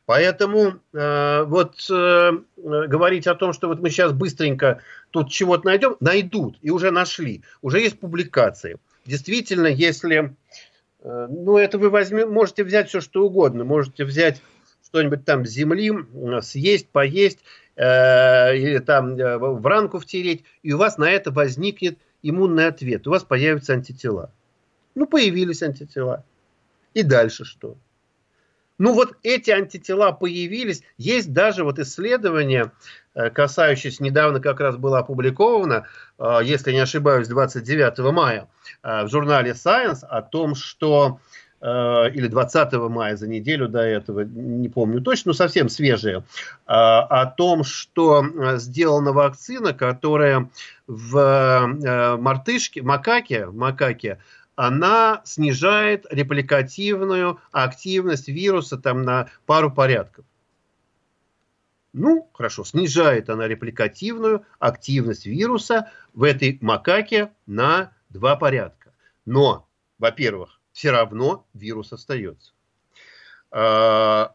Поэтому 0.06 0.82
э, 0.94 1.44
вот 1.44 1.76
э, 1.90 2.32
говорить 2.58 3.28
о 3.28 3.36
том, 3.36 3.54
что 3.54 3.68
вот 3.68 3.80
мы 3.80 3.90
сейчас 3.90 4.12
быстренько 4.12 4.82
тут 5.12 5.30
чего-то 5.30 5.66
найдем, 5.66 5.96
найдут 6.00 6.58
и 6.62 6.70
уже 6.70 6.92
нашли, 6.92 7.44
уже 7.62 7.80
есть 7.80 8.00
публикации. 8.00 8.78
Действительно, 9.06 9.68
если, 9.68 10.36
э, 11.02 11.28
ну 11.30 11.58
это 11.58 11.78
вы 11.78 11.90
возьмете, 11.90 12.28
можете 12.28 12.64
взять 12.64 12.90
все 12.90 13.02
что 13.02 13.26
угодно, 13.26 13.64
можете 13.64 14.04
взять 14.04 14.42
что-нибудь 14.92 15.24
там 15.24 15.46
земли, 15.46 15.90
съесть, 16.42 16.90
поесть, 16.90 17.40
э, 17.78 18.58
или 18.58 18.80
там 18.80 19.18
э, 19.18 19.38
в 19.38 19.66
ранку 19.66 20.00
втереть, 20.00 20.44
и 20.64 20.74
у 20.74 20.78
вас 20.78 20.98
на 20.98 21.10
это 21.10 21.32
возникнет 21.32 21.98
иммунный 22.22 22.68
ответ, 22.68 23.08
у 23.08 23.12
вас 23.12 23.24
появятся 23.24 23.72
антитела. 23.72 24.34
Ну, 24.94 25.08
появились 25.08 25.64
антитела. 25.64 26.26
И 26.94 27.04
дальше 27.04 27.46
что? 27.46 27.78
Ну 28.78 28.94
вот 28.94 29.16
эти 29.24 29.52
антитела 29.52 30.12
появились. 30.12 30.84
Есть 30.98 31.32
даже 31.32 31.64
вот 31.64 31.80
исследование, 31.80 32.74
э, 33.14 33.30
касающееся, 33.30 34.04
недавно 34.04 34.42
как 34.42 34.60
раз 34.60 34.76
было 34.76 35.00
опубликовано, 35.00 35.86
э, 36.20 36.40
если 36.44 36.74
не 36.74 36.80
ошибаюсь, 36.80 37.30
29 37.30 38.12
мая 38.12 38.50
э, 38.84 39.04
в 39.06 39.08
журнале 39.08 39.52
Science 39.52 40.04
о 40.04 40.22
том, 40.22 40.56
что 40.56 41.20
или 41.62 42.28
20 42.28 42.74
мая, 42.90 43.16
за 43.16 43.28
неделю 43.28 43.68
до 43.68 43.82
этого, 43.82 44.22
не 44.22 44.68
помню 44.68 45.02
точно, 45.02 45.30
но 45.30 45.34
совсем 45.34 45.70
свежее, 45.70 46.24
о 46.66 47.26
том, 47.28 47.64
что 47.64 48.26
сделана 48.58 49.12
вакцина, 49.12 49.74
которая 49.74 50.50
в 50.88 52.18
мартышке, 52.20 52.82
макаке, 52.82 53.46
макаке 53.46 54.18
она 54.56 55.22
снижает 55.24 56.06
репликативную 56.10 57.40
активность 57.52 58.28
вируса 58.28 58.78
там 58.78 59.04
на 59.04 59.30
пару 59.46 59.72
порядков. 59.72 60.26
Ну, 61.94 62.30
хорошо, 62.34 62.64
снижает 62.64 63.30
она 63.30 63.48
репликативную 63.48 64.46
активность 64.60 65.26
вируса 65.26 65.92
в 66.14 66.24
этой 66.24 66.58
макаке 66.62 67.32
на 67.46 67.92
два 68.10 68.38
порядка. 68.38 68.94
Но, 69.26 69.68
во-первых, 70.00 70.61
все 70.72 70.92
равно 70.92 71.46
вирус 71.54 71.94
остается. 71.94 72.52
А, 73.52 74.34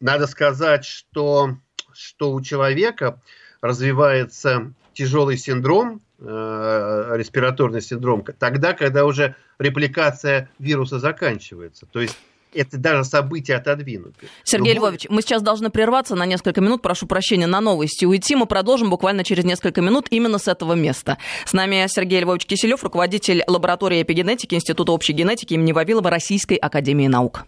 надо 0.00 0.26
сказать, 0.26 0.84
что, 0.84 1.56
что 1.92 2.32
у 2.32 2.40
человека 2.40 3.20
развивается 3.60 4.72
тяжелый 4.92 5.36
синдром, 5.36 6.02
э, 6.18 7.12
респираторный 7.14 7.80
синдром, 7.80 8.24
тогда, 8.38 8.72
когда 8.72 9.04
уже 9.04 9.36
репликация 9.58 10.50
вируса 10.58 10.98
заканчивается. 10.98 11.86
То 11.86 12.00
есть 12.00 12.18
это 12.54 12.78
даже 12.78 13.04
события 13.04 13.56
отодвинуты. 13.56 14.28
Сергей 14.44 14.74
Но... 14.74 14.80
Львович, 14.80 15.06
мы 15.08 15.22
сейчас 15.22 15.42
должны 15.42 15.70
прерваться 15.70 16.14
на 16.14 16.26
несколько 16.26 16.60
минут, 16.60 16.82
прошу 16.82 17.06
прощения, 17.06 17.46
на 17.46 17.60
новости 17.60 18.04
уйти. 18.04 18.36
Мы 18.36 18.46
продолжим 18.46 18.90
буквально 18.90 19.24
через 19.24 19.44
несколько 19.44 19.80
минут 19.80 20.06
именно 20.10 20.38
с 20.38 20.48
этого 20.48 20.74
места. 20.74 21.18
С 21.44 21.52
нами 21.52 21.86
Сергей 21.88 22.20
Львович 22.20 22.46
Киселев, 22.46 22.82
руководитель 22.82 23.42
лаборатории 23.46 24.02
эпигенетики 24.02 24.54
Института 24.54 24.92
общей 24.92 25.12
генетики 25.12 25.54
имени 25.54 25.72
Вавилова 25.72 26.10
Российской 26.10 26.56
Академии 26.56 27.06
Наук. 27.06 27.44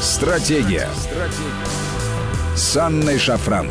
Стратегия. 0.00 0.88
Стратегия. 0.96 1.84
С 2.56 2.76
Анной 2.76 3.18
Шафран. 3.18 3.68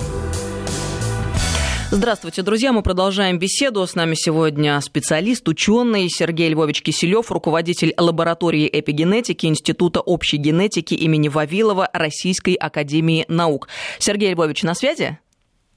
Здравствуйте, 1.95 2.41
друзья. 2.41 2.73
Мы 2.73 2.81
продолжаем 2.81 3.37
беседу. 3.37 3.85
С 3.85 3.93
нами 3.93 4.15
сегодня 4.15 4.81
специалист, 4.81 5.47
ученый 5.47 6.09
Сергей 6.09 6.49
Львович 6.49 6.81
Киселев, 6.81 7.31
руководитель 7.31 7.93
лаборатории 7.95 8.67
эпигенетики 8.67 9.45
Института 9.45 10.01
общей 10.01 10.37
генетики 10.37 10.95
имени 10.95 11.27
Вавилова 11.27 11.87
Российской 11.93 12.55
Академии 12.55 13.25
Наук. 13.27 13.67
Сергей 13.99 14.33
Львович, 14.33 14.63
на 14.63 14.73
связи? 14.73 15.19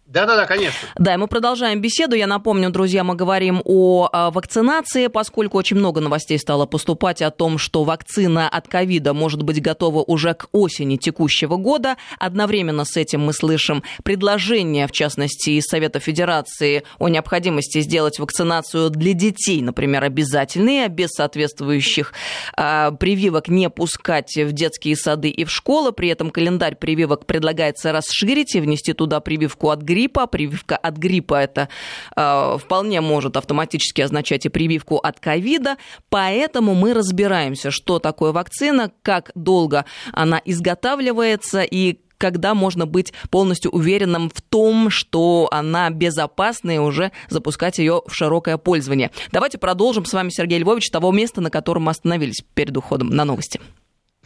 Да-да-да, 0.07 0.47
конечно. 0.47 0.89
Да, 0.97 1.19
мы 1.19 1.27
продолжаем 1.27 1.81
беседу. 1.81 2.15
Я 2.15 2.29
напомню, 2.29 2.71
друзья, 2.71 3.03
мы 3.03 3.17
говорим 3.17 3.61
о 3.65 4.09
а, 4.13 4.31
вакцинации, 4.31 5.09
поскольку 5.09 5.59
очень 5.59 5.77
много 5.77 6.01
новостей 6.01 6.39
стало 6.39 6.65
поступать 6.65 7.23
о 7.23 7.33
том, 7.33 7.59
что 7.59 7.83
вакцина 7.83 8.49
от 8.49 8.69
ковида 8.69 9.15
может 9.15 9.43
быть 9.43 9.61
готова 9.61 10.05
уже 10.05 10.35
к 10.35 10.47
осени 10.53 10.97
текущего 10.97 11.57
года. 11.57 11.97
Одновременно 12.21 12.85
с 12.85 12.97
этим 12.97 13.23
мы 13.23 13.33
слышим 13.33 13.83
предложение, 14.05 14.87
в 14.87 14.93
частности, 14.93 15.51
из 15.51 15.65
Совета 15.65 15.99
Федерации 15.99 16.85
о 17.01 17.09
необходимости 17.09 17.81
сделать 17.81 18.21
вакцинацию 18.21 18.91
для 18.91 19.13
детей, 19.13 19.61
например, 19.61 20.05
обязательные, 20.05 20.85
а 20.85 20.89
без 20.89 21.09
соответствующих 21.09 22.13
э, 22.57 22.93
прививок 23.01 23.49
не 23.49 23.69
пускать 23.71 24.37
в 24.37 24.53
детские 24.53 24.95
сады 24.95 25.31
и 25.31 25.45
в 25.45 25.51
школы. 25.51 25.91
При 25.91 26.11
этом 26.11 26.31
календарь 26.31 26.77
прививок 26.77 27.27
предлагается 27.27 27.91
расширить 27.91 28.55
и 28.55 28.61
внести 28.61 28.93
туда 28.93 29.19
прививку 29.19 29.71
от 29.71 29.83
гриппа 29.83 29.96
гриппа. 29.97 30.27
Прививка 30.27 30.77
от 30.77 30.97
гриппа 30.97 31.35
это 31.35 31.69
э, 32.15 32.59
вполне 32.59 33.01
может 33.01 33.37
автоматически 33.37 34.03
означать 34.03 34.45
и 34.45 34.51
прививку 34.51 34.97
от 34.97 35.21
ковида. 35.21 35.77
Поэтому 36.11 36.75
мы 36.75 36.93
разбираемся, 36.93 37.71
что 37.71 37.99
такое 37.99 38.33
вакцина, 38.33 38.93
как 39.03 39.31
долго 39.35 39.87
она 40.13 40.41
изготавливается 40.45 41.63
и 41.63 42.01
когда 42.19 42.55
можно 42.55 42.87
быть 42.87 43.13
полностью 43.31 43.71
уверенным 43.71 44.31
в 44.31 44.41
том, 44.41 44.89
что 44.91 45.49
она 45.51 45.91
безопасна 45.91 46.77
и 46.77 46.79
уже 46.79 47.13
запускать 47.29 47.79
ее 47.79 48.03
в 48.07 48.15
широкое 48.15 48.57
пользование. 48.57 49.11
Давайте 49.33 49.59
продолжим 49.59 50.07
с 50.07 50.13
вами, 50.13 50.31
Сергей 50.31 50.59
Львович, 50.59 50.91
того 50.91 51.13
места, 51.13 51.41
на 51.41 51.51
котором 51.51 51.85
мы 51.85 51.91
остановились 51.91 52.43
перед 52.55 52.77
уходом 52.77 53.11
на 53.11 53.25
новости. 53.25 53.61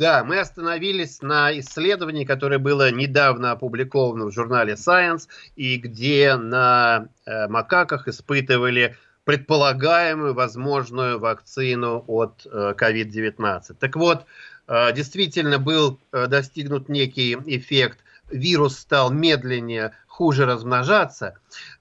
Да, 0.01 0.25
мы 0.25 0.39
остановились 0.39 1.21
на 1.21 1.59
исследовании, 1.59 2.25
которое 2.25 2.57
было 2.59 2.91
недавно 2.91 3.51
опубликовано 3.51 4.25
в 4.25 4.33
журнале 4.33 4.73
Science, 4.73 5.29
и 5.57 5.77
где 5.77 6.37
на 6.37 7.09
э, 7.27 7.49
макаках 7.49 8.09
испытывали 8.09 8.97
предполагаемую 9.25 10.33
возможную 10.33 11.19
вакцину 11.19 12.03
от 12.07 12.47
э, 12.47 12.73
COVID-19. 12.79 13.75
Так 13.79 13.95
вот, 13.97 14.25
э, 14.69 14.91
действительно 14.95 15.59
был 15.59 16.01
э, 16.13 16.29
достигнут 16.29 16.89
некий 16.89 17.35
эффект. 17.35 17.99
Вирус 18.31 18.79
стал 18.79 19.11
медленнее, 19.11 19.93
хуже 20.07 20.47
размножаться. 20.47 21.35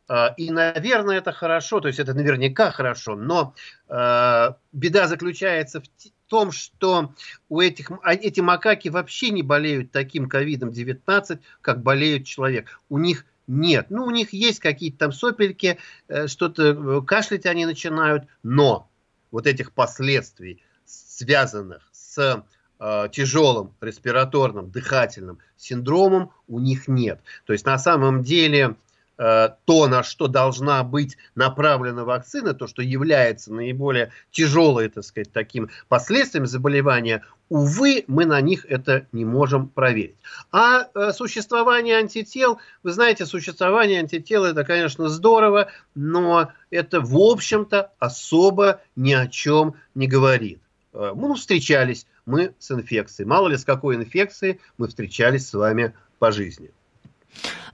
Э, 0.09 0.33
и, 0.35 0.51
наверное, 0.51 1.19
это 1.19 1.31
хорошо, 1.31 1.79
то 1.79 1.88
есть 1.88 1.99
это 1.99 2.13
наверняка 2.13 2.71
хорошо, 2.71 3.15
но 3.15 3.55
э, 3.88 4.51
беда 4.73 5.07
заключается 5.07 5.79
в 5.79 5.85
том, 6.29 6.51
что 6.51 7.13
у 7.50 7.59
этих, 7.59 7.91
а, 8.03 8.13
эти 8.13 8.39
макаки 8.39 8.88
вообще 8.88 9.31
не 9.31 9.43
болеют 9.43 9.91
таким 9.91 10.29
ковидом-19, 10.29 11.39
как 11.62 11.83
болеют 11.83 12.25
человек. 12.25 12.79
У 12.88 12.98
них 12.98 13.25
нет. 13.48 13.88
Ну, 13.89 14.05
у 14.05 14.12
них 14.12 14.31
есть 14.31 14.59
какие-то 14.59 15.00
там 15.00 15.12
сопельки, 15.12 15.79
э, 16.07 16.27
что-то 16.27 16.63
э, 16.69 17.01
кашлять 17.05 17.45
они 17.48 17.65
начинают, 17.65 18.25
но 18.43 18.89
вот 19.31 19.48
этих 19.48 19.74
последствий, 19.74 20.63
связанных 20.86 21.89
с 21.91 22.43
э, 22.79 23.09
тяжелым 23.12 23.74
респираторным 23.81 24.69
дыхательным 24.69 25.39
синдромом, 25.57 26.31
у 26.48 26.59
них 26.59 26.87
нет. 26.87 27.22
То 27.46 27.53
есть 27.53 27.65
на 27.65 27.79
самом 27.79 28.22
деле 28.24 28.75
то, 29.20 29.88
на 29.88 30.01
что 30.01 30.27
должна 30.27 30.82
быть 30.84 31.18
направлена 31.36 32.05
вакцина, 32.05 32.53
то, 32.53 32.68
что 32.68 32.82
является 32.82 33.53
наиболее 33.53 34.12
тяжелой, 34.32 34.88
так 34.88 35.03
сказать, 35.03 35.34
таким 35.34 35.70
последствием 35.90 36.46
заболевания, 36.46 37.24
увы, 37.50 38.05
мы 38.08 38.25
на 38.25 38.40
них 38.40 38.66
это 38.70 39.08
не 39.12 39.25
можем 39.25 39.68
проверить. 39.68 40.16
А 40.51 40.88
э, 40.94 41.12
существование 41.12 41.98
антител, 41.98 42.60
вы 42.84 42.92
знаете, 42.92 43.25
существование 43.25 44.00
антител 44.00 44.46
это, 44.46 44.64
конечно, 44.64 45.10
здорово, 45.10 45.70
но 45.96 46.51
это, 46.70 47.01
в 47.01 47.18
общем-то, 47.18 47.92
особо 48.00 48.82
ни 48.96 49.14
о 49.14 49.27
чем 49.27 49.75
не 49.96 50.08
говорит. 50.08 50.62
Э, 50.94 51.12
мы 51.16 51.36
встречались 51.36 52.05
мы 52.25 52.53
с 52.60 52.70
инфекцией. 52.70 53.27
Мало 53.27 53.48
ли 53.48 53.58
с 53.58 53.66
какой 53.66 53.96
инфекцией 53.96 54.60
мы 54.77 54.88
встречались 54.88 55.50
с 55.50 55.53
вами 55.53 55.96
по 56.20 56.32
жизни. 56.32 56.72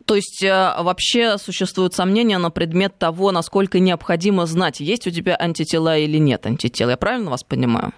То 0.06 0.15
есть 0.15 0.44
э, 0.44 0.50
вообще 0.50 1.38
существуют 1.38 1.94
сомнения 1.94 2.38
на 2.38 2.52
предмет 2.52 2.98
того, 2.98 3.32
насколько 3.32 3.80
необходимо 3.80 4.46
знать, 4.46 4.80
есть 4.80 5.08
у 5.08 5.12
тебя 5.12 5.36
антитела 5.39 5.98
или 5.98 6.18
нет 6.18 6.46
антител. 6.46 6.89
Я 6.89 6.98
правильно 6.98 7.32
вас 7.32 7.44
понимаю? 7.44 7.94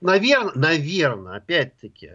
Наверное, 0.00 0.52
наверное, 0.54 1.36
опять-таки, 1.36 2.12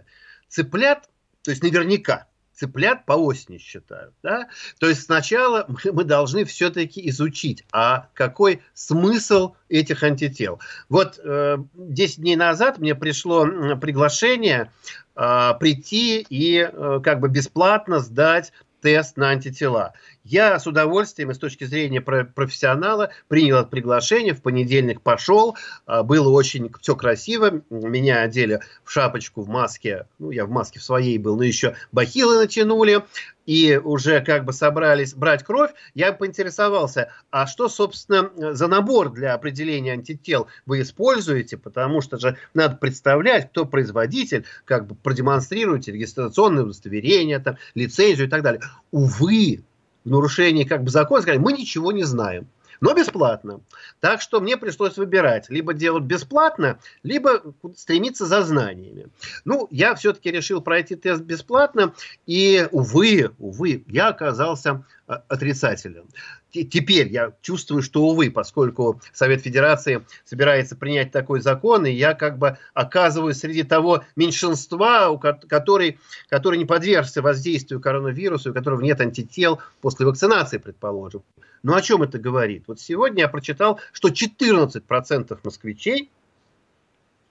цыплят, 0.48 1.08
то 1.42 1.52
есть 1.52 1.62
наверняка, 1.62 2.26
цыплят 2.56 3.04
по 3.06 3.12
осени 3.12 3.58
считают. 3.58 4.14
Да? 4.22 4.48
То 4.80 4.88
есть 4.88 5.02
сначала 5.04 5.66
мы 5.84 6.04
должны 6.04 6.44
все-таки 6.44 7.08
изучить, 7.10 7.64
а 7.72 8.08
какой 8.14 8.62
смысл 8.74 9.54
этих 9.68 10.02
антител. 10.02 10.60
Вот 10.88 11.20
э, 11.22 11.58
10 11.74 12.18
дней 12.18 12.36
назад 12.36 12.78
мне 12.78 12.94
пришло 12.94 13.44
приглашение 13.76 14.72
э, 15.14 15.52
прийти 15.60 16.26
и 16.28 16.58
э, 16.60 17.00
как 17.02 17.20
бы 17.20 17.28
бесплатно 17.28 18.00
сдать 18.00 18.52
тест 18.80 19.16
на 19.16 19.30
антитела. 19.30 19.94
Я 20.28 20.58
с 20.58 20.66
удовольствием 20.66 21.32
с 21.32 21.38
точки 21.38 21.62
зрения 21.62 22.00
профессионала 22.00 23.10
принял 23.28 23.64
приглашение, 23.64 24.34
в 24.34 24.42
понедельник 24.42 25.00
пошел, 25.00 25.56
а, 25.86 26.02
было 26.02 26.30
очень 26.30 26.68
все 26.80 26.96
красиво, 26.96 27.62
меня 27.70 28.22
одели 28.22 28.58
в 28.82 28.90
шапочку, 28.90 29.42
в 29.42 29.48
маске, 29.48 30.08
ну 30.18 30.32
я 30.32 30.44
в 30.44 30.50
маске 30.50 30.80
в 30.80 30.82
своей 30.82 31.18
был, 31.18 31.36
но 31.36 31.44
еще 31.44 31.76
бахилы 31.92 32.38
натянули, 32.38 33.04
и 33.46 33.80
уже 33.80 34.20
как 34.20 34.44
бы 34.44 34.52
собрались 34.52 35.14
брать 35.14 35.44
кровь, 35.44 35.70
я 35.94 36.12
поинтересовался, 36.12 37.12
а 37.30 37.46
что, 37.46 37.68
собственно, 37.68 38.32
за 38.52 38.66
набор 38.66 39.12
для 39.12 39.32
определения 39.32 39.92
антител 39.92 40.48
вы 40.66 40.80
используете, 40.80 41.56
потому 41.56 42.00
что 42.00 42.18
же 42.18 42.36
надо 42.52 42.74
представлять, 42.74 43.50
кто 43.50 43.64
производитель, 43.64 44.44
как 44.64 44.88
бы 44.88 44.96
продемонстрируете 44.96 45.92
регистрационное 45.92 46.64
удостоверение, 46.64 47.38
там, 47.38 47.58
лицензию 47.76 48.26
и 48.26 48.30
так 48.30 48.42
далее. 48.42 48.62
Увы, 48.90 49.62
в 50.06 50.10
нарушении 50.10 50.64
как 50.64 50.84
бы 50.84 50.90
закона 50.90 51.20
сказали, 51.20 51.38
мы 51.38 51.52
ничего 51.52 51.92
не 51.92 52.04
знаем 52.04 52.46
но 52.80 52.94
бесплатно. 52.94 53.60
Так 54.00 54.20
что 54.20 54.40
мне 54.40 54.56
пришлось 54.56 54.96
выбирать, 54.96 55.48
либо 55.48 55.72
делать 55.74 56.04
бесплатно, 56.04 56.78
либо 57.02 57.42
стремиться 57.74 58.26
за 58.26 58.42
знаниями. 58.42 59.08
Ну, 59.44 59.66
я 59.70 59.94
все-таки 59.94 60.30
решил 60.30 60.60
пройти 60.60 60.96
тест 60.96 61.22
бесплатно, 61.22 61.94
и, 62.26 62.68
увы, 62.70 63.30
увы, 63.38 63.84
я 63.86 64.08
оказался 64.08 64.84
отрицателен. 65.06 66.06
Теперь 66.50 67.08
я 67.08 67.32
чувствую, 67.42 67.82
что, 67.82 68.02
увы, 68.02 68.30
поскольку 68.30 69.00
Совет 69.12 69.42
Федерации 69.42 70.04
собирается 70.24 70.76
принять 70.76 71.12
такой 71.12 71.40
закон, 71.40 71.86
и 71.86 71.90
я 71.90 72.14
как 72.14 72.38
бы 72.38 72.58
оказываюсь 72.74 73.38
среди 73.38 73.62
того 73.62 74.04
меньшинства, 74.16 75.16
который, 75.48 75.98
который 76.28 76.58
не 76.58 76.64
подвергся 76.64 77.22
воздействию 77.22 77.80
коронавируса, 77.80 78.50
у 78.50 78.54
которого 78.54 78.80
нет 78.80 79.00
антител 79.00 79.60
после 79.80 80.06
вакцинации, 80.06 80.58
предположим. 80.58 81.22
Ну 81.62 81.74
о 81.74 81.82
чем 81.82 82.02
это 82.02 82.18
говорит? 82.18 82.64
Вот 82.66 82.80
сегодня 82.80 83.22
я 83.22 83.28
прочитал, 83.28 83.80
что 83.92 84.08
14% 84.08 85.38
москвичей 85.42 86.10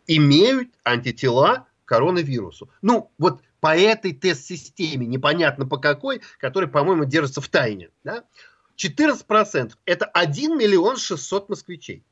имеют 0.08 0.70
антитела 0.84 1.68
к 1.86 1.90
коронавирусу. 1.90 2.70
Ну, 2.82 3.10
вот 3.18 3.42
по 3.66 3.76
этой 3.76 4.14
тест-системе, 4.14 5.08
непонятно 5.08 5.66
по 5.66 5.78
какой, 5.78 6.22
которая, 6.38 6.70
по-моему, 6.70 7.06
держится 7.06 7.42
в 7.42 7.50
тайне. 7.50 7.90
Да? 8.04 8.24
14% 8.78 9.74
это 9.86 10.06
1 10.06 10.56
миллион 10.56 10.98
600 10.98 11.50
москвичей. 11.50 12.04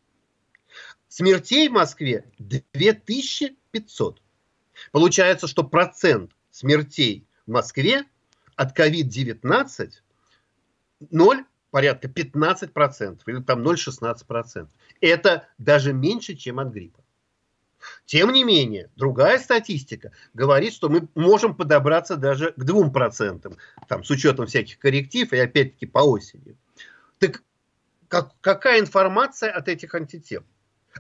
Смертей 1.10 1.70
в 1.70 1.74
Москве 1.74 2.26
2500. 2.40 4.20
Получается, 4.92 5.46
что 5.46 5.64
процент 5.64 6.32
смертей 6.50 7.28
в 7.46 7.52
Москве 7.52 8.06
от 8.56 8.76
COVID-19 8.76 9.92
0 11.12 11.46
порядка 11.70 12.08
15% 12.08 13.20
или 13.28 13.44
там 13.44 13.62
0,16%. 13.62 14.70
Это 15.02 15.48
даже 15.60 15.94
меньше, 15.94 16.34
чем 16.34 16.60
от 16.60 16.70
гриппа. 16.70 17.03
Тем 18.06 18.32
не 18.32 18.44
менее, 18.44 18.90
другая 18.96 19.40
статистика 19.40 20.12
говорит, 20.34 20.74
что 20.74 20.90
мы 20.90 21.08
можем 21.16 21.56
подобраться 21.56 22.16
даже 22.16 22.52
к 22.52 22.64
2%, 22.64 23.58
там, 23.88 24.04
с 24.04 24.10
учетом 24.10 24.48
всяких 24.48 24.80
корректив 24.80 25.32
и 25.34 25.38
опять-таки 25.38 25.86
по 25.86 26.00
осени. 26.00 26.56
Так 27.20 27.42
как, 28.08 28.32
какая 28.42 28.80
информация 28.80 29.52
от 29.52 29.68
этих 29.68 29.96
антител? 29.96 30.44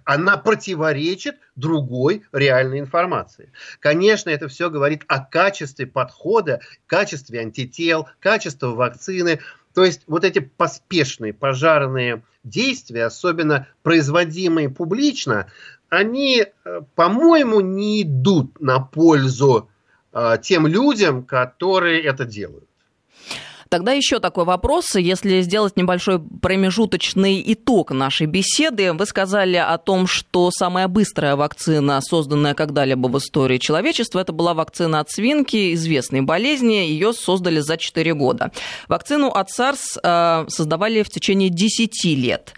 Она 0.05 0.37
противоречит 0.37 1.35
другой 1.55 2.23
реальной 2.31 2.79
информации. 2.79 3.51
Конечно, 3.79 4.31
это 4.31 4.47
все 4.47 4.71
говорит 4.71 5.03
о 5.07 5.19
качестве 5.19 5.85
подхода, 5.85 6.61
качестве 6.87 7.41
антител, 7.41 8.07
качестве 8.19 8.69
вакцины. 8.69 9.39
То 9.75 9.83
есть 9.83 10.01
вот 10.07 10.23
эти 10.23 10.39
поспешные 10.39 11.33
пожарные 11.33 12.23
действия, 12.43 13.05
особенно 13.05 13.67
производимые 13.83 14.69
публично, 14.69 15.51
они, 15.93 16.43
э, 16.43 16.81
по-моему, 16.95 17.61
не 17.61 18.01
идут 18.01 18.59
на 18.59 18.79
пользу 18.79 19.69
э, 20.11 20.37
тем 20.41 20.65
людям, 20.67 21.23
которые 21.23 22.01
это 22.01 22.25
делают. 22.25 22.65
Тогда 23.69 23.91
еще 23.91 24.19
такой 24.19 24.45
вопрос. 24.45 24.93
Если 24.93 25.41
сделать 25.41 25.77
небольшой 25.77 26.19
промежуточный 26.19 27.43
итог 27.53 27.89
нашей 27.89 28.27
беседы, 28.27 28.93
вы 28.93 29.05
сказали 29.07 29.55
о 29.55 29.79
том, 29.79 30.05
что 30.05 30.51
самая 30.51 30.87
быстрая 30.87 31.35
вакцина, 31.35 31.99
созданная 32.01 32.53
когда-либо 32.53 33.07
в 33.07 33.17
истории 33.17 33.57
человечества, 33.57 34.19
это 34.19 34.31
была 34.31 34.53
вакцина 34.53 34.99
от 34.99 35.09
свинки, 35.09 35.73
известной 35.73 36.21
болезни. 36.21 36.85
Ее 36.85 37.13
создали 37.13 37.61
за 37.61 37.77
4 37.77 38.13
года. 38.13 38.51
Вакцину 38.87 39.29
от 39.29 39.49
SARS 39.49 39.97
э, 40.03 40.45
создавали 40.49 41.01
в 41.01 41.09
течение 41.09 41.49
10 41.49 42.05
лет. 42.05 42.53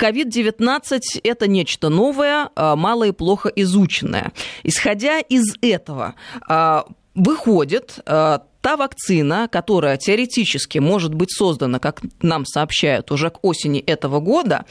COVID-19– 0.00 1.00
это 1.24 1.46
нечто 1.46 1.90
новое, 1.90 2.48
а, 2.56 2.74
мало 2.74 3.04
и 3.04 3.12
плохо 3.12 3.50
изученное. 3.50 4.32
Исходя 4.62 5.20
из 5.20 5.54
этого, 5.60 6.14
а, 6.48 6.86
выходит 7.14 7.98
а, 8.06 8.42
та 8.62 8.76
вакцина, 8.76 9.48
которая 9.52 9.98
теоретически 9.98 10.78
может 10.78 11.14
быть 11.14 11.30
создана, 11.30 11.78
как 11.78 12.00
нам 12.22 12.46
сообщают, 12.46 13.10
уже 13.10 13.30
к 13.30 13.38
осени 13.42 13.80
этого 13.80 14.20
года, 14.20 14.64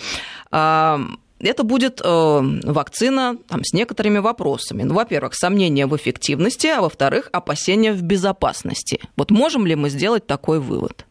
это 1.41 1.63
будет 1.63 2.01
э, 2.03 2.39
вакцина 2.63 3.37
там, 3.47 3.63
с 3.63 3.71
некоторыми 3.73 4.19
вопросами. 4.19 4.83
Ну, 4.83 4.93
во-первых, 4.93 5.33
сомнения 5.33 5.87
в 5.87 5.95
эффективности, 5.95 6.67
а 6.67 6.81
во-вторых, 6.81 7.29
опасения 7.31 7.93
в 7.93 8.01
безопасности. 8.01 8.99
Вот 9.15 9.31
можем 9.31 9.65
ли 9.65 9.75
мы 9.75 9.89
сделать 9.89 10.27
такой 10.27 10.59
вывод? 10.59 11.05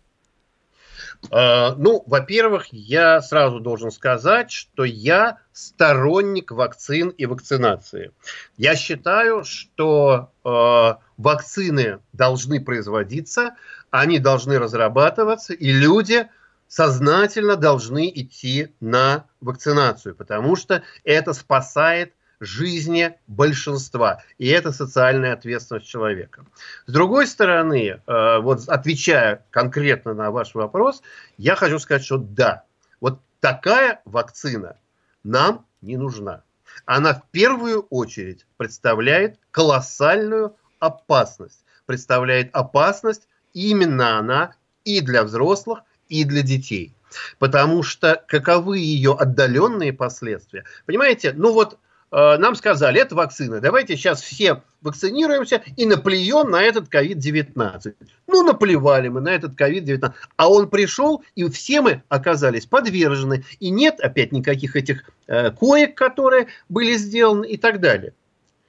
А, 1.30 1.74
ну, 1.76 2.02
во-первых, 2.06 2.66
я 2.72 3.20
сразу 3.20 3.60
должен 3.60 3.90
сказать, 3.90 4.50
что 4.50 4.84
я 4.84 5.38
сторонник 5.52 6.50
вакцин 6.50 7.08
и 7.10 7.26
вакцинации. 7.26 8.12
Я 8.56 8.76
считаю, 8.76 9.44
что 9.44 10.30
э, 10.44 10.94
вакцины 11.16 11.98
должны 12.12 12.60
производиться, 12.60 13.56
они 13.90 14.18
должны 14.18 14.58
разрабатываться, 14.58 15.54
и 15.54 15.72
люди 15.72 16.28
сознательно 16.68 17.56
должны 17.56 18.08
идти 18.08 18.74
на 18.80 19.24
вакцинацию, 19.40 20.14
потому 20.14 20.54
что 20.54 20.82
это 21.02 21.32
спасает 21.32 22.12
жизни 22.40 23.18
большинства. 23.26 24.22
И 24.38 24.48
это 24.48 24.72
социальная 24.72 25.32
ответственность 25.32 25.86
человека. 25.86 26.44
С 26.86 26.92
другой 26.92 27.26
стороны, 27.26 28.00
э, 28.06 28.38
вот 28.38 28.68
отвечая 28.68 29.44
конкретно 29.50 30.14
на 30.14 30.30
ваш 30.30 30.54
вопрос, 30.54 31.02
я 31.36 31.56
хочу 31.56 31.78
сказать, 31.78 32.04
что 32.04 32.18
да, 32.18 32.64
вот 33.00 33.20
такая 33.40 34.00
вакцина 34.04 34.76
нам 35.24 35.66
не 35.80 35.96
нужна. 35.96 36.42
Она 36.86 37.14
в 37.14 37.22
первую 37.30 37.82
очередь 37.90 38.46
представляет 38.56 39.38
колоссальную 39.50 40.56
опасность. 40.78 41.64
Представляет 41.86 42.54
опасность 42.54 43.28
именно 43.52 44.18
она 44.18 44.54
и 44.84 45.00
для 45.00 45.24
взрослых, 45.24 45.80
и 46.08 46.24
для 46.24 46.42
детей. 46.42 46.94
Потому 47.38 47.82
что 47.82 48.22
каковы 48.28 48.78
ее 48.78 49.16
отдаленные 49.18 49.92
последствия? 49.92 50.64
Понимаете, 50.86 51.32
ну 51.32 51.52
вот 51.52 51.78
нам 52.10 52.54
сказали, 52.54 53.00
это 53.00 53.14
вакцина, 53.14 53.60
давайте 53.60 53.96
сейчас 53.96 54.22
все 54.22 54.62
вакцинируемся 54.80 55.62
и 55.76 55.86
наплюем 55.86 56.50
на 56.50 56.62
этот 56.62 56.92
COVID-19. 56.92 57.94
Ну, 58.26 58.42
наплевали 58.44 59.08
мы 59.08 59.20
на 59.20 59.30
этот 59.30 59.60
COVID-19. 59.60 60.12
А 60.36 60.48
он 60.50 60.68
пришел, 60.70 61.22
и 61.34 61.48
все 61.48 61.80
мы 61.80 62.02
оказались 62.08 62.66
подвержены. 62.66 63.44
И 63.60 63.70
нет 63.70 64.00
опять 64.00 64.32
никаких 64.32 64.76
этих 64.76 65.10
э, 65.26 65.50
коек, 65.50 65.96
которые 65.96 66.48
были 66.68 66.94
сделаны 66.94 67.46
и 67.46 67.56
так 67.56 67.80
далее. 67.80 68.14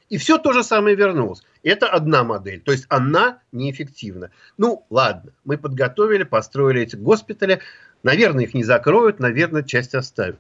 И 0.10 0.18
все 0.18 0.40
то 0.40 0.54
же 0.54 0.64
самое 0.64 0.96
вернулось. 0.96 1.44
Это 1.62 1.88
одна 1.88 2.24
модель, 2.24 2.62
то 2.62 2.72
есть 2.72 2.86
она 2.90 3.40
неэффективна. 3.52 4.32
Ну, 4.58 4.86
ладно, 4.90 5.34
мы 5.46 5.58
подготовили, 5.58 6.24
построили 6.24 6.82
эти 6.82 6.96
госпитали. 6.96 7.60
Наверное, 8.02 8.46
их 8.46 8.54
не 8.54 8.64
закроют, 8.64 9.20
наверное, 9.20 9.62
часть 9.62 9.94
оставят. 9.94 10.40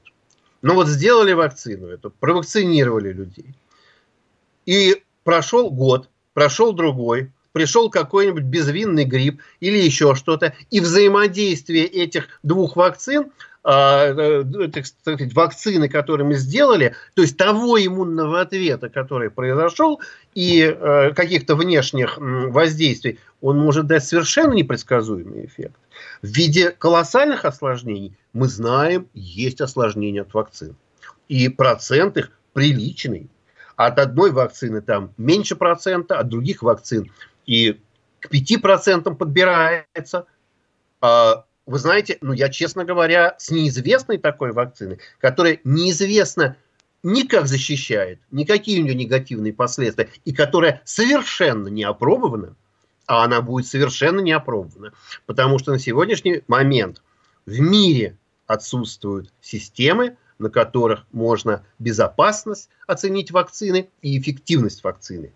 Но 0.62 0.74
вот 0.76 0.88
сделали 0.88 1.34
вакцину 1.34 1.88
эту, 1.88 2.10
провакцинировали 2.10 3.14
людей. 3.14 3.56
И 4.66 5.04
прошел 5.24 5.72
год, 5.72 6.10
прошел 6.34 6.74
другой, 6.74 7.32
пришел 7.52 7.90
какой-нибудь 7.90 8.44
безвинный 8.44 9.06
грипп 9.06 9.42
или 9.60 9.78
еще 9.78 10.16
что-то, 10.16 10.54
и 10.70 10.80
взаимодействие 10.80 11.86
этих 11.86 12.28
двух 12.44 12.76
вакцин, 12.76 13.32
так 13.62 14.86
сказать, 14.86 15.34
вакцины, 15.34 15.90
которые 15.90 16.26
мы 16.26 16.36
сделали, 16.36 16.96
то 17.14 17.22
есть 17.22 17.38
того 17.38 17.78
иммунного 17.78 18.42
ответа, 18.42 18.90
который 18.90 19.30
произошел, 19.30 20.00
и 20.34 20.62
э, 20.62 21.14
каких-то 21.14 21.56
внешних 21.56 22.18
воздействий, 22.18 23.20
он 23.42 23.60
может 23.60 23.88
дать 23.88 24.06
совершенно 24.06 24.54
непредсказуемый 24.54 25.46
эффект. 25.46 25.76
В 26.22 26.28
виде 26.28 26.72
колоссальных 26.72 27.46
осложнений 27.46 28.18
мы 28.34 28.48
знаем, 28.48 29.08
есть 29.14 29.60
осложнения 29.62 30.22
от 30.22 30.34
вакцин. 30.34 30.76
И 31.28 31.50
процент 31.50 32.18
их 32.18 32.32
приличный. 32.54 33.30
От 33.76 34.00
одной 34.00 34.32
вакцины 34.32 34.82
там 34.82 35.14
меньше 35.18 35.56
процента, 35.56 36.20
от 36.20 36.28
других 36.28 36.64
вакцин 36.64 37.12
и 37.46 37.80
к 38.20 38.32
5% 38.32 39.16
подбирается. 39.16 40.26
А, 41.02 41.46
вы 41.70 41.78
знаете, 41.78 42.18
ну 42.22 42.34
я, 42.34 42.50
честно 42.50 42.84
говоря, 42.84 43.36
с 43.38 43.52
неизвестной 43.52 44.18
такой 44.18 44.54
вакциной, 44.54 44.98
которая 45.20 45.60
неизвестно 45.64 46.56
никак 47.04 47.46
защищает, 47.46 48.20
никакие 48.32 48.82
у 48.82 48.84
нее 48.84 48.96
негативные 48.96 49.54
последствия, 49.54 50.10
и 50.26 50.34
которая 50.34 50.82
совершенно 50.84 51.68
не 51.68 51.84
опробована, 51.84 52.56
а 53.06 53.24
она 53.24 53.42
будет 53.42 53.68
совершенно 53.68 54.20
не 54.20 54.32
опробована. 54.32 54.94
Потому 55.28 55.60
что 55.60 55.72
на 55.72 55.78
сегодняшний 55.78 56.42
момент 56.48 57.04
в 57.46 57.60
мире 57.60 58.18
отсутствуют 58.48 59.32
системы, 59.40 60.18
на 60.40 60.50
которых 60.50 61.06
можно 61.12 61.64
безопасность 61.78 62.70
оценить 62.88 63.30
вакцины 63.30 63.90
и 64.02 64.18
эффективность 64.18 64.84
вакцины. 64.84 65.34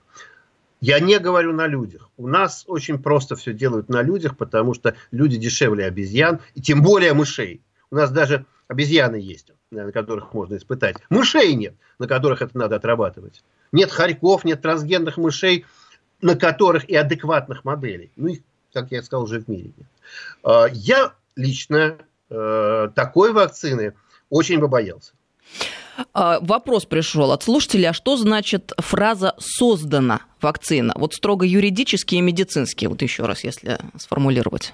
Я 0.84 1.00
не 1.00 1.18
говорю 1.18 1.54
на 1.54 1.66
людях. 1.66 2.10
У 2.18 2.28
нас 2.28 2.66
очень 2.68 3.02
просто 3.02 3.38
все 3.38 3.54
делают 3.54 3.88
на 3.88 4.02
людях, 4.02 4.36
потому 4.36 4.74
что 4.74 4.96
люди 5.12 5.38
дешевле 5.38 5.86
обезьян, 5.86 6.42
и 6.56 6.62
тем 6.62 6.82
более 6.82 7.14
мышей. 7.14 7.62
У 7.90 7.96
нас 7.96 8.12
даже 8.12 8.46
обезьяны 8.68 9.16
есть, 9.16 9.54
на 9.72 9.94
которых 9.94 10.34
можно 10.34 10.58
испытать. 10.58 10.98
Мышей 11.10 11.56
нет, 11.56 11.76
на 12.00 12.08
которых 12.10 12.42
это 12.42 12.58
надо 12.58 12.76
отрабатывать. 12.76 13.46
Нет 13.72 13.92
хорьков, 13.92 14.44
нет 14.44 14.62
трансгенных 14.62 15.16
мышей, 15.16 15.66
на 16.22 16.36
которых 16.36 16.90
и 16.90 16.96
адекватных 16.96 17.64
моделей. 17.64 18.12
Ну, 18.18 18.28
их, 18.28 18.40
как 18.74 18.92
я 18.92 19.02
сказал, 19.04 19.24
уже 19.24 19.40
в 19.40 19.48
мире 19.48 19.72
нет. 19.78 19.88
А, 20.44 20.66
я 20.70 21.14
лично 21.38 21.98
э, 22.30 22.90
такой 22.94 23.32
вакцины 23.32 23.94
очень 24.30 24.60
бы 24.60 24.68
боялся. 24.68 25.14
А, 26.14 26.40
вопрос 26.42 26.86
пришел 26.86 27.32
от 27.32 27.44
слушателя, 27.44 27.90
а 27.90 27.94
что 27.94 28.18
значит 28.18 28.72
фраза 28.78 29.36
«создана 29.38 30.22
вакцина»? 30.42 30.94
Вот 30.96 31.14
строго 31.14 31.46
юридически 31.46 32.16
и 32.16 32.22
медицински, 32.22 32.86
вот 32.86 33.02
еще 33.02 33.26
раз, 33.26 33.44
если 33.44 33.78
сформулировать. 33.98 34.74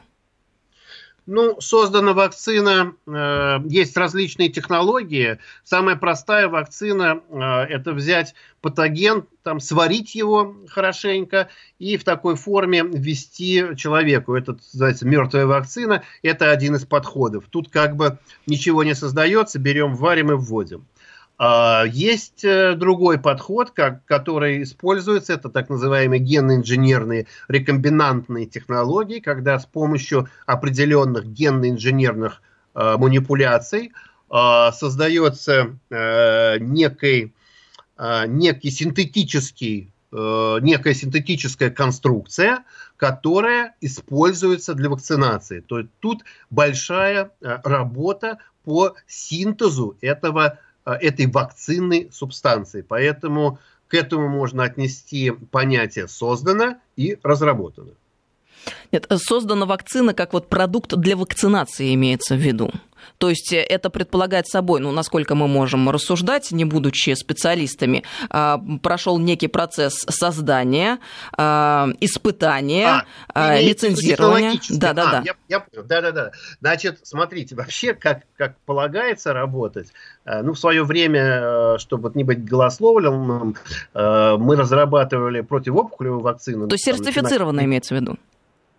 Ну, 1.32 1.62
создана 1.62 2.14
вакцина, 2.14 2.96
э, 3.06 3.58
есть 3.66 3.96
различные 3.96 4.50
технологии. 4.50 5.38
Самая 5.64 5.96
простая 5.96 6.48
вакцина 6.48 7.22
э,– 7.30 7.40
это 7.70 7.94
взять 7.94 8.34
патоген, 8.62 9.26
там, 9.44 9.60
сварить 9.60 10.16
его 10.16 10.56
хорошенько 10.70 11.50
и 11.78 11.98
в 11.98 12.04
такой 12.04 12.36
форме 12.36 12.82
ввести 12.82 13.64
человеку. 13.78 14.34
Это 14.34 14.54
называется 14.74 15.06
мертвая 15.06 15.46
вакцина. 15.46 16.02
Это 16.24 16.50
один 16.50 16.78
из 16.78 16.86
подходов. 16.86 17.44
Тут 17.52 17.70
как 17.70 17.96
бы 17.96 18.18
ничего 18.48 18.84
не 18.84 18.96
создается, 18.96 19.60
берем, 19.60 19.94
варим 19.94 20.32
и 20.32 20.36
вводим. 20.36 20.88
А, 21.42 21.86
есть 21.86 22.44
э, 22.44 22.76
другой 22.76 23.18
подход, 23.18 23.72
как, 23.72 24.04
который 24.04 24.64
используется, 24.64 25.32
это 25.32 25.48
так 25.48 25.70
называемые 25.70 26.20
генно-инженерные 26.20 27.28
рекомбинантные 27.48 28.46
технологии, 28.46 29.22
когда 29.22 29.58
с 29.58 29.66
помощью 29.66 30.28
определенных 30.46 31.28
генно-инженерных 31.28 32.42
э, 32.76 32.98
манипуляций 32.98 33.94
э, 34.30 34.72
создается 34.74 35.78
э, 35.90 36.58
некий, 36.60 37.34
э, 37.98 38.28
некий 38.28 38.70
синтетический, 38.70 39.94
э, 40.12 40.58
некая 40.62 40.94
синтетическая 40.94 41.70
конструкция, 41.70 42.66
которая 42.98 43.76
используется 43.80 44.74
для 44.74 44.90
вакцинации. 44.90 45.62
То 45.62 45.80
есть 45.80 45.92
тут 46.02 46.26
большая 46.50 47.32
э, 47.40 47.60
работа 47.64 48.40
по 48.66 48.96
синтезу 49.08 49.98
этого 50.02 50.60
этой 50.96 51.28
вакцинной 51.28 52.10
субстанции. 52.12 52.82
Поэтому 52.82 53.60
к 53.88 53.94
этому 53.94 54.30
можно 54.30 54.64
отнести 54.64 55.32
понятие 55.32 56.08
«создано» 56.08 56.78
и 56.96 57.18
«разработано». 57.24 57.92
Нет, 58.92 59.08
создана 59.16 59.66
вакцина 59.66 60.14
как 60.14 60.34
вот 60.34 60.48
продукт 60.48 60.96
для 60.96 61.16
вакцинации 61.16 61.94
имеется 61.94 62.36
в 62.36 62.40
виду. 62.40 62.72
То 63.18 63.30
есть 63.30 63.54
э, 63.54 63.62
это 63.62 63.90
предполагает 63.90 64.48
собой, 64.48 64.80
ну, 64.80 64.92
насколько 64.92 65.36
мы 65.36 65.48
можем 65.48 65.90
рассуждать, 65.90 66.52
не 66.52 66.66
будучи 66.66 67.14
специалистами, 67.14 68.04
а, 68.30 68.62
прошел 68.82 69.18
некий 69.20 69.48
процесс 69.48 70.06
создания, 70.10 71.00
а, 71.38 71.90
испытания, 72.00 73.06
а, 73.34 73.60
лицензирования. 73.60 74.60
Да, 74.70 74.94
да, 74.94 75.12
да. 75.12 75.24
Я, 75.48 75.66
да, 75.84 76.02
да, 76.02 76.12
да. 76.12 76.32
Значит, 76.62 77.00
смотрите, 77.04 77.56
вообще, 77.56 77.94
как, 77.94 78.24
как 78.38 78.58
полагается 78.66 79.34
работать, 79.34 79.90
э, 80.26 80.42
ну, 80.42 80.54
в 80.54 80.60
свое 80.60 80.84
время, 80.84 81.42
э, 81.42 81.78
чтобы 81.80 82.12
не 82.16 82.24
быть 82.24 82.44
голословленным, 82.44 83.56
мы 83.94 84.56
разрабатывали 84.56 85.42
противоопухолевую 85.42 86.22
вакцину. 86.22 86.68
То 86.68 86.76
есть 86.76 86.86
сертифицированная 86.86 87.66
имеется 87.66 87.96
в 87.96 88.00
виду? 88.00 88.18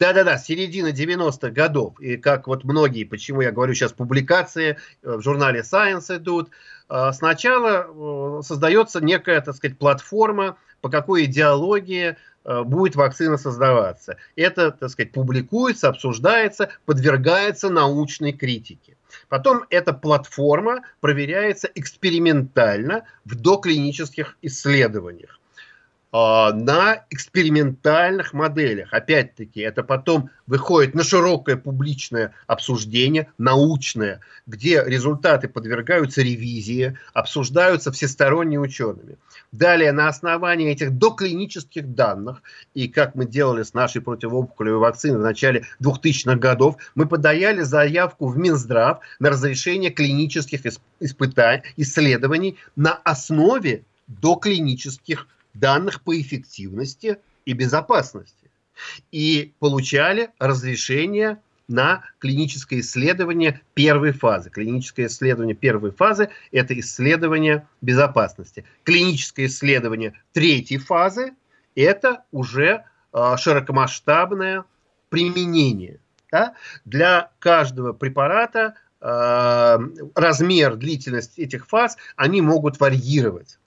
Да-да-да, 0.01 0.39
середина 0.39 0.93
90-х 0.93 1.51
годов. 1.51 2.01
И 2.01 2.17
как 2.17 2.47
вот 2.47 2.65
многие, 2.65 3.05
почему 3.05 3.43
я 3.43 3.53
говорю 3.53 3.75
сейчас, 3.75 3.93
публикации 3.93 4.79
э, 5.03 5.17
в 5.17 5.21
журнале 5.21 5.61
Science 5.61 6.17
идут. 6.17 6.49
Э, 6.89 7.13
сначала 7.13 7.87
э, 7.87 8.43
создается 8.43 9.05
некая, 9.05 9.43
так 9.43 9.55
сказать, 9.55 9.77
платформа, 9.77 10.57
по 10.81 10.89
какой 10.89 11.27
идеологии 11.27 12.17
будет 12.65 12.97
вакцина 12.97 13.37
создаваться. 13.37 14.17
Это, 14.35 14.71
так 14.71 14.89
сказать, 14.89 15.13
публикуется, 15.13 15.91
обсуждается, 15.91 16.71
подвергается 16.87 17.69
научной 17.69 18.33
критике. 18.33 18.97
Потом 19.29 19.67
эта 19.69 19.93
платформа 19.93 20.81
проверяется 21.03 21.69
экспериментально 21.75 23.05
в 23.27 23.35
доклинических 23.35 24.39
исследованиях. 24.41 25.40
А, 26.13 26.53
на 26.53 27.05
экспериментальных 27.11 28.33
моделях. 28.33 28.93
Опять-таки, 28.93 29.61
это 29.61 29.85
потом 29.85 30.29
выходит 30.49 30.93
на 30.93 31.05
широкое 31.05 31.57
публичное 31.57 32.35
обсуждение, 32.49 33.29
научное, 33.39 34.21
где 34.45 34.83
результаты 34.85 35.47
подвергаются 35.49 36.23
ревизии, 36.23 36.99
обсуждаются 37.13 37.93
всесторонне 37.93 38.59
учеными. 38.59 39.19
Далее, 39.53 39.93
на 39.93 40.09
основании 40.09 40.73
этих 40.73 40.99
доклинических 40.99 41.95
данных, 41.95 42.43
и 42.75 42.89
как 42.89 43.15
мы 43.15 43.25
делали 43.25 43.63
с 43.63 43.73
нашей 43.73 44.03
противоопухолевой 44.03 44.81
вакциной 44.81 45.19
в 45.19 45.23
начале 45.23 45.65
2000-х 45.81 46.35
годов, 46.39 46.77
мы 46.97 47.07
подаяли 47.07 47.61
заявку 47.61 48.27
в 48.27 48.37
Минздрав 48.37 48.99
на 49.21 49.31
разрешение 49.31 49.93
клинических 49.93 50.63
испытаний, 50.99 51.63
исследований 51.77 52.57
на 52.75 52.95
основе 52.95 53.85
доклинических 54.09 55.19
данных 55.21 55.40
по 56.05 56.21
эффективности 56.21 57.19
и 57.45 57.53
безопасности. 57.53 58.51
И 59.11 59.53
получали 59.59 60.31
разрешение 60.39 61.41
на 61.71 62.03
клиническое 62.19 62.81
исследование 62.81 63.61
первой 63.75 64.13
фазы. 64.13 64.51
Клиническое 64.51 65.07
исследование 65.07 65.55
первой 65.55 65.93
фазы– 65.93 66.31
это 66.53 66.79
исследование 66.79 67.69
безопасности. 67.81 68.65
Клиническое 68.83 69.47
исследование 69.47 70.15
третьей 70.33 70.79
фазы– 70.79 71.35
это 71.77 72.25
уже 72.33 72.85
э, 73.13 73.37
широкомасштабное 73.39 74.65
применение. 75.11 76.01
Да? 76.33 76.55
Для 76.85 77.31
каждого 77.39 77.93
препарата 77.93 78.75
размер, 79.01 80.77
длительность 80.77 81.39
этих 81.39 81.67
фаз, 81.67 81.97
они 82.17 82.43
могут 82.43 82.81
варьировать. 82.81 83.59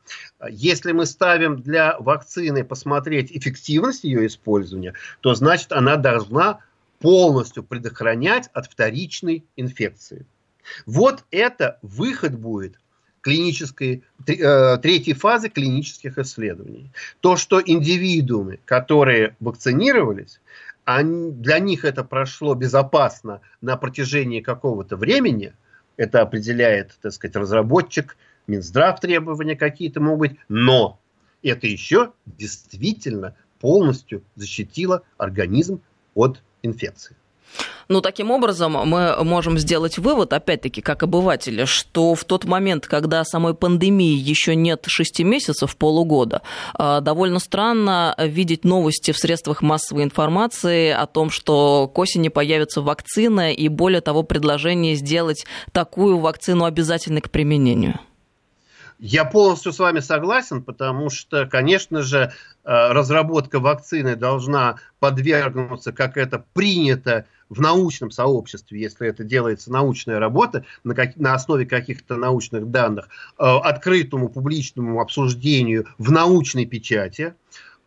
Если 0.49 0.91
мы 0.91 1.05
ставим 1.05 1.61
для 1.61 1.97
вакцины 1.99 2.63
посмотреть 2.63 3.31
эффективность 3.31 4.03
ее 4.03 4.27
использования, 4.27 4.93
то 5.21 5.33
значит 5.33 5.71
она 5.71 5.95
должна 5.95 6.59
полностью 6.99 7.63
предохранять 7.63 8.49
от 8.53 8.67
вторичной 8.67 9.43
инфекции. 9.55 10.25
Вот 10.85 11.23
это 11.31 11.79
выход 11.81 12.33
будет 12.33 12.79
клинической, 13.21 14.03
э, 14.27 14.77
третьей 14.77 15.13
фазы 15.13 15.49
клинических 15.49 16.17
исследований. 16.17 16.91
То, 17.21 17.37
что 17.37 17.61
индивидуумы, 17.65 18.59
которые 18.65 19.35
вакцинировались, 19.39 20.41
они, 20.85 21.31
для 21.31 21.59
них 21.59 21.85
это 21.85 22.03
прошло 22.03 22.55
безопасно 22.55 23.41
на 23.61 23.77
протяжении 23.77 24.41
какого-то 24.41 24.97
времени, 24.97 25.53
это 25.97 26.21
определяет, 26.21 26.97
так 27.01 27.11
сказать, 27.13 27.35
разработчик, 27.35 28.17
Минздрав 28.45 28.99
требования 28.99 29.55
какие-то 29.55 30.01
могут 30.01 30.31
быть, 30.31 30.39
но 30.49 30.99
это 31.41 31.67
еще 31.67 32.11
действительно 32.25 33.35
полностью 33.59 34.23
защитило 34.35 35.03
организм 35.17 35.81
от 36.13 36.41
инфекции. 36.61 37.15
Ну, 37.89 38.01
таким 38.01 38.31
образом, 38.31 38.73
мы 38.85 39.23
можем 39.23 39.57
сделать 39.59 39.97
вывод, 39.97 40.33
опять-таки, 40.33 40.81
как 40.81 41.03
обыватели, 41.03 41.65
что 41.65 42.15
в 42.15 42.23
тот 42.23 42.45
момент, 42.45 42.87
когда 42.87 43.23
самой 43.23 43.53
пандемии 43.53 44.15
еще 44.15 44.55
нет 44.55 44.85
шести 44.87 45.23
месяцев, 45.23 45.75
полугода, 45.75 46.41
а, 46.73 47.01
довольно 47.01 47.39
странно 47.39 48.15
видеть 48.17 48.63
новости 48.63 49.11
в 49.11 49.17
средствах 49.17 49.61
массовой 49.61 50.03
информации 50.03 50.91
о 50.91 51.05
том, 51.05 51.29
что 51.29 51.91
к 51.93 51.97
осени 51.99 52.29
появится 52.29 52.81
вакцина 52.81 53.53
и, 53.53 53.67
более 53.67 54.01
того, 54.01 54.23
предложение 54.23 54.95
сделать 54.95 55.45
такую 55.71 56.17
вакцину 56.19 56.65
обязательной 56.65 57.21
к 57.21 57.29
применению. 57.29 57.99
Я 59.05 59.25
полностью 59.25 59.73
с 59.73 59.79
вами 59.79 59.99
согласен, 59.99 60.63
потому 60.63 61.09
что, 61.09 61.45
конечно 61.45 62.03
же, 62.03 62.17
э, 62.19 62.31
разработка 62.63 63.59
вакцины 63.59 64.15
должна 64.15 64.77
подвергнуться, 64.99 65.91
как 65.91 66.15
это 66.15 66.45
принято 66.53 67.25
в 67.49 67.59
научном 67.59 68.11
сообществе, 68.11 68.79
если 68.79 69.09
это 69.09 69.25
делается 69.25 69.73
научная 69.73 70.19
работа 70.19 70.63
на, 70.85 70.95
как, 70.95 71.17
на 71.17 71.33
основе 71.33 71.65
каких-то 71.65 72.15
научных 72.15 72.71
данных, 72.71 73.09
э, 73.37 73.43
открытому 73.43 74.29
публичному 74.29 75.01
обсуждению 75.01 75.85
в 75.97 76.09
научной 76.09 76.65
печати. 76.65 77.33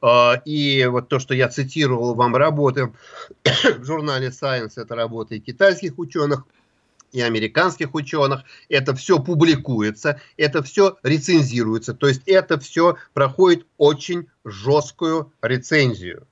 Э, 0.02 0.33
и 0.44 0.85
вот 0.85 1.09
то, 1.09 1.18
что 1.18 1.33
я 1.33 1.48
цитировал 1.48 2.14
вам 2.14 2.37
работы 2.37 2.92
в 3.79 3.85
журнале 3.87 4.29
Science, 4.29 4.72
это 4.76 4.94
работы 4.94 5.38
китайских 5.38 5.98
ученых, 5.98 6.44
и 7.12 7.21
американских 7.21 7.95
ученых. 7.95 8.42
Это 8.69 8.95
все 8.95 9.19
публикуется, 9.19 10.21
это 10.37 10.62
все 10.62 10.97
рецензируется. 11.03 11.95
То 11.95 12.09
есть 12.09 12.23
это 12.27 12.59
все 12.59 12.97
проходит 13.14 13.66
очень 13.77 14.29
жесткую 14.45 15.33
рецензию. 15.42 16.27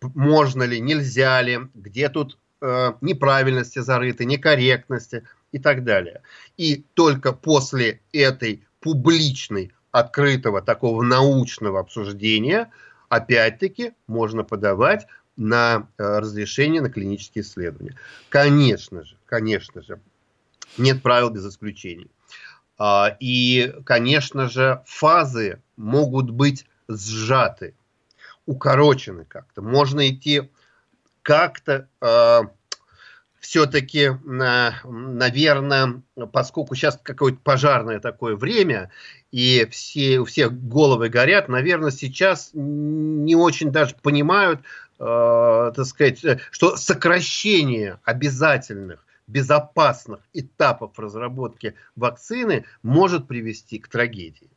Можно 0.00 0.64
ли, 0.64 0.80
нельзя 0.80 1.40
ли, 1.42 1.60
где 1.74 2.08
тут 2.08 2.38
э, 2.60 2.92
неправильности 3.00 3.78
зарыты, 3.78 4.24
некорректности 4.24 5.24
и 5.52 5.58
так 5.58 5.84
далее. 5.84 6.22
И 6.56 6.84
только 6.94 7.32
после 7.32 8.00
этой 8.12 8.64
публичной, 8.80 9.72
открытого, 9.90 10.60
такого 10.60 11.02
научного 11.02 11.80
обсуждения, 11.80 12.70
опять-таки, 13.08 13.92
можно 14.06 14.44
подавать 14.44 15.06
на 15.36 15.88
э, 15.98 16.18
разрешение 16.18 16.80
на 16.80 16.90
клинические 16.90 17.42
исследования. 17.42 17.96
Конечно 18.28 19.04
же, 19.04 19.16
конечно 19.26 19.82
же, 19.82 20.00
нет 20.78 21.02
правил 21.02 21.30
без 21.30 21.46
исключений. 21.46 22.10
А, 22.78 23.16
и, 23.20 23.74
конечно 23.84 24.48
же, 24.48 24.82
фазы 24.86 25.62
могут 25.76 26.30
быть 26.30 26.66
сжаты, 26.88 27.74
укорочены 28.44 29.24
как-то. 29.24 29.62
Можно 29.62 30.08
идти 30.08 30.50
как-то 31.22 31.88
э, 32.00 32.40
все-таки, 33.40 34.10
наверное, 34.24 36.02
поскольку 36.32 36.74
сейчас 36.74 36.98
какое-то 37.02 37.38
пожарное 37.42 38.00
такое 38.00 38.36
время, 38.36 38.90
и 39.30 39.66
все, 39.70 40.18
у 40.18 40.24
всех 40.24 40.52
головы 40.52 41.08
горят, 41.08 41.48
наверное, 41.48 41.90
сейчас 41.90 42.50
не 42.52 43.36
очень 43.36 43.70
даже 43.70 43.94
понимают, 44.02 44.60
э, 44.60 44.62
так 44.98 45.84
сказать, 45.84 46.24
что 46.50 46.76
сокращение 46.76 48.00
обязательных 48.04 49.04
безопасных 49.26 50.20
этапов 50.32 50.98
разработки 50.98 51.74
вакцины 51.96 52.64
может 52.82 53.26
привести 53.26 53.78
к 53.78 53.88
трагедии. 53.88 54.50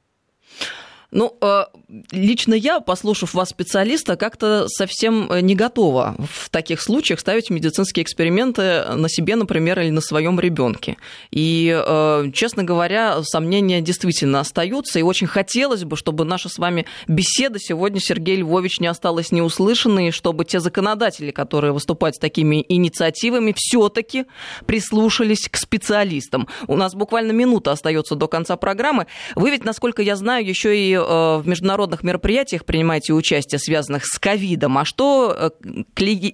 Ну, 1.12 1.36
э, 1.42 1.64
лично 2.12 2.54
я, 2.54 2.82
послушав 2.82 3.34
вас, 3.34 3.50
специалиста, 3.50 4.16
как-то 4.16 4.68
совсем 4.68 5.32
э, 5.32 5.42
не 5.42 5.56
готова 5.56 6.16
в 6.32 6.50
таких 6.50 6.82
случаях 6.82 7.20
ставить 7.20 7.50
медицинские 7.50 8.04
эксперименты 8.04 8.84
на 8.96 9.10
себе, 9.10 9.36
например, 9.36 9.80
или 9.80 9.90
на 9.90 10.02
своем 10.02 10.40
ребенке. 10.40 10.98
И, 11.32 11.76
э, 11.76 12.32
честно 12.34 12.64
говоря, 12.64 13.24
сомнения 13.24 13.82
действительно 13.82 14.42
остаются, 14.42 15.00
и 15.00 15.02
очень 15.02 15.26
хотелось 15.26 15.84
бы, 15.84 15.98
чтобы 15.98 16.26
наша 16.26 16.48
с 16.48 16.60
вами 16.60 16.86
беседа 17.08 17.58
сегодня, 17.60 18.00
Сергей 18.00 18.36
Львович, 18.38 18.80
не 18.80 18.88
осталась 18.88 19.32
неуслышанной, 19.32 20.10
и 20.10 20.12
чтобы 20.12 20.46
те 20.46 20.60
законодатели, 20.60 21.32
которые 21.32 21.74
выступают 21.74 22.18
с 22.18 22.20
такими 22.20 22.64
инициативами, 22.70 23.56
все-таки 23.58 24.26
прислушались 24.68 25.50
к 25.50 25.58
специалистам. 25.58 26.48
У 26.68 26.76
нас 26.76 26.94
буквально 26.94 27.32
минута 27.32 27.72
остается 27.72 28.14
до 28.14 28.28
конца 28.28 28.58
программы. 28.58 29.08
Вы 29.36 29.50
ведь, 29.50 29.66
насколько 29.66 30.04
я 30.04 30.16
знаю, 30.16 30.46
еще 30.46 30.78
и 30.78 30.99
в 31.00 31.44
международных 31.46 32.04
мероприятиях 32.04 32.66
принимаете 32.66 33.14
участие, 33.14 33.60
связанных 33.60 34.06
с 34.06 34.20
ковидом. 34.20 34.78
А 34.78 34.86
что 34.86 35.36
э, 35.36 35.84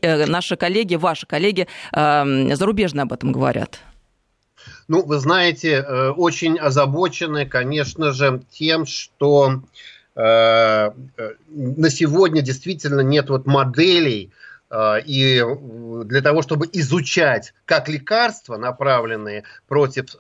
э, 0.01 0.25
наши 0.25 0.56
коллеги, 0.56 0.95
ваши 0.95 1.25
коллеги 1.25 1.67
зарубежные 1.91 3.04
об 3.04 3.13
этом 3.13 3.32
говорят? 3.32 3.80
Ну, 4.88 5.04
вы 5.04 5.19
знаете, 5.19 5.82
очень 5.82 6.58
озабочены, 6.58 7.45
конечно 7.45 8.12
же, 8.12 8.41
тем, 8.51 8.86
что 8.86 9.62
на 10.15 10.93
сегодня 11.89 12.41
действительно 12.41 13.01
нет 13.01 13.30
вот 13.30 13.45
моделей, 13.45 14.32
и 15.06 15.43
для 16.06 16.21
того, 16.21 16.41
чтобы 16.41 16.69
изучать 16.73 17.54
как 17.65 17.89
лекарства, 17.89 18.58
направленные 18.58 19.43
против 19.67 20.15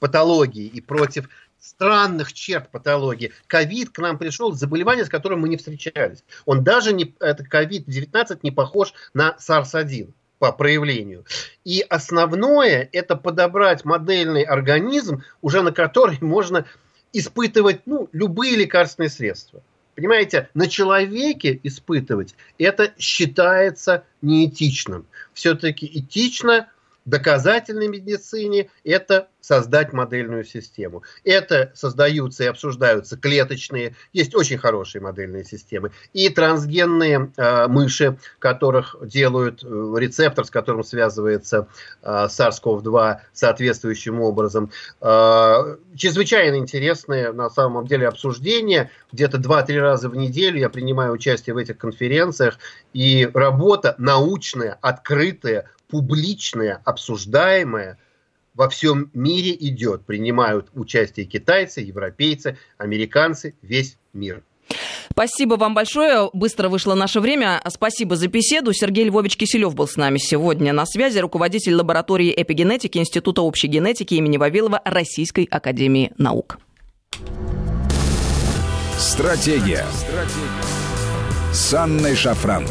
патологии 0.00 0.66
и 0.66 0.80
против 0.80 1.28
странных 1.64 2.32
черт 2.32 2.70
патологии. 2.70 3.32
Ковид 3.46 3.90
к 3.90 3.98
нам 3.98 4.18
пришел, 4.18 4.52
заболевание, 4.52 5.04
с 5.04 5.08
которым 5.08 5.40
мы 5.40 5.48
не 5.48 5.56
встречались. 5.56 6.22
Он 6.44 6.62
даже 6.62 6.92
не, 6.92 7.14
это 7.20 7.42
ковид-19 7.42 8.40
не 8.42 8.50
похож 8.50 8.92
на 9.14 9.36
SARS-1 9.40 10.12
по 10.38 10.52
проявлению. 10.52 11.24
И 11.64 11.80
основное 11.80 12.88
это 12.92 13.16
подобрать 13.16 13.84
модельный 13.84 14.42
организм, 14.42 15.22
уже 15.40 15.62
на 15.62 15.72
который 15.72 16.18
можно 16.20 16.66
испытывать 17.12 17.80
ну, 17.86 18.08
любые 18.12 18.56
лекарственные 18.56 19.08
средства. 19.08 19.62
Понимаете, 19.94 20.50
на 20.54 20.66
человеке 20.66 21.58
испытывать 21.62 22.34
это 22.58 22.92
считается 22.98 24.04
неэтичным. 24.22 25.06
Все-таки 25.32 25.86
этично 25.86 26.68
доказательной 27.04 27.88
медицине 27.88 28.70
это 28.82 29.28
создать 29.40 29.92
модельную 29.92 30.44
систему. 30.44 31.02
Это 31.22 31.70
создаются 31.74 32.44
и 32.44 32.46
обсуждаются 32.46 33.18
клеточные, 33.18 33.94
есть 34.14 34.34
очень 34.34 34.56
хорошие 34.56 35.02
модельные 35.02 35.44
системы, 35.44 35.90
и 36.14 36.30
трансгенные 36.30 37.30
э, 37.36 37.66
мыши, 37.68 38.16
которых 38.38 38.96
делают 39.02 39.62
э, 39.62 39.94
рецептор, 39.98 40.46
с 40.46 40.50
которым 40.50 40.82
связывается 40.82 41.68
э, 42.02 42.26
SARS-CoV-2 42.30 43.18
соответствующим 43.34 44.22
образом. 44.22 44.70
Э, 45.02 45.76
чрезвычайно 45.94 46.56
интересные 46.56 47.32
на 47.32 47.50
самом 47.50 47.86
деле 47.86 48.08
обсуждения. 48.08 48.90
Где-то 49.12 49.36
2-3 49.36 49.78
раза 49.78 50.08
в 50.08 50.16
неделю 50.16 50.58
я 50.58 50.70
принимаю 50.70 51.12
участие 51.12 51.52
в 51.52 51.58
этих 51.58 51.76
конференциях, 51.76 52.58
и 52.94 53.28
работа 53.34 53.94
научная, 53.98 54.78
открытая, 54.80 55.68
публичная, 55.94 56.82
обсуждаемая 56.84 57.98
во 58.52 58.68
всем 58.68 59.10
мире 59.14 59.54
идет. 59.54 60.04
Принимают 60.04 60.66
участие 60.74 61.24
китайцы, 61.24 61.82
европейцы, 61.82 62.58
американцы, 62.78 63.54
весь 63.62 63.96
мир. 64.12 64.42
Спасибо 65.08 65.54
вам 65.54 65.72
большое. 65.72 66.30
Быстро 66.32 66.68
вышло 66.68 66.96
наше 66.96 67.20
время. 67.20 67.62
Спасибо 67.68 68.16
за 68.16 68.26
беседу. 68.26 68.72
Сергей 68.72 69.04
Львович 69.04 69.36
Киселев 69.36 69.76
был 69.76 69.86
с 69.86 69.94
нами 69.94 70.18
сегодня 70.18 70.72
на 70.72 70.84
связи, 70.84 71.20
руководитель 71.20 71.74
лаборатории 71.76 72.34
эпигенетики 72.36 72.98
Института 72.98 73.42
общей 73.42 73.68
генетики 73.68 74.14
имени 74.14 74.36
Вавилова 74.36 74.82
Российской 74.84 75.44
Академии 75.48 76.10
Наук. 76.18 76.58
Стратегия. 78.98 79.86
Стратегия. 79.92 81.52
С 81.52 81.72
Анной 81.72 82.16
Шафран. 82.16 82.66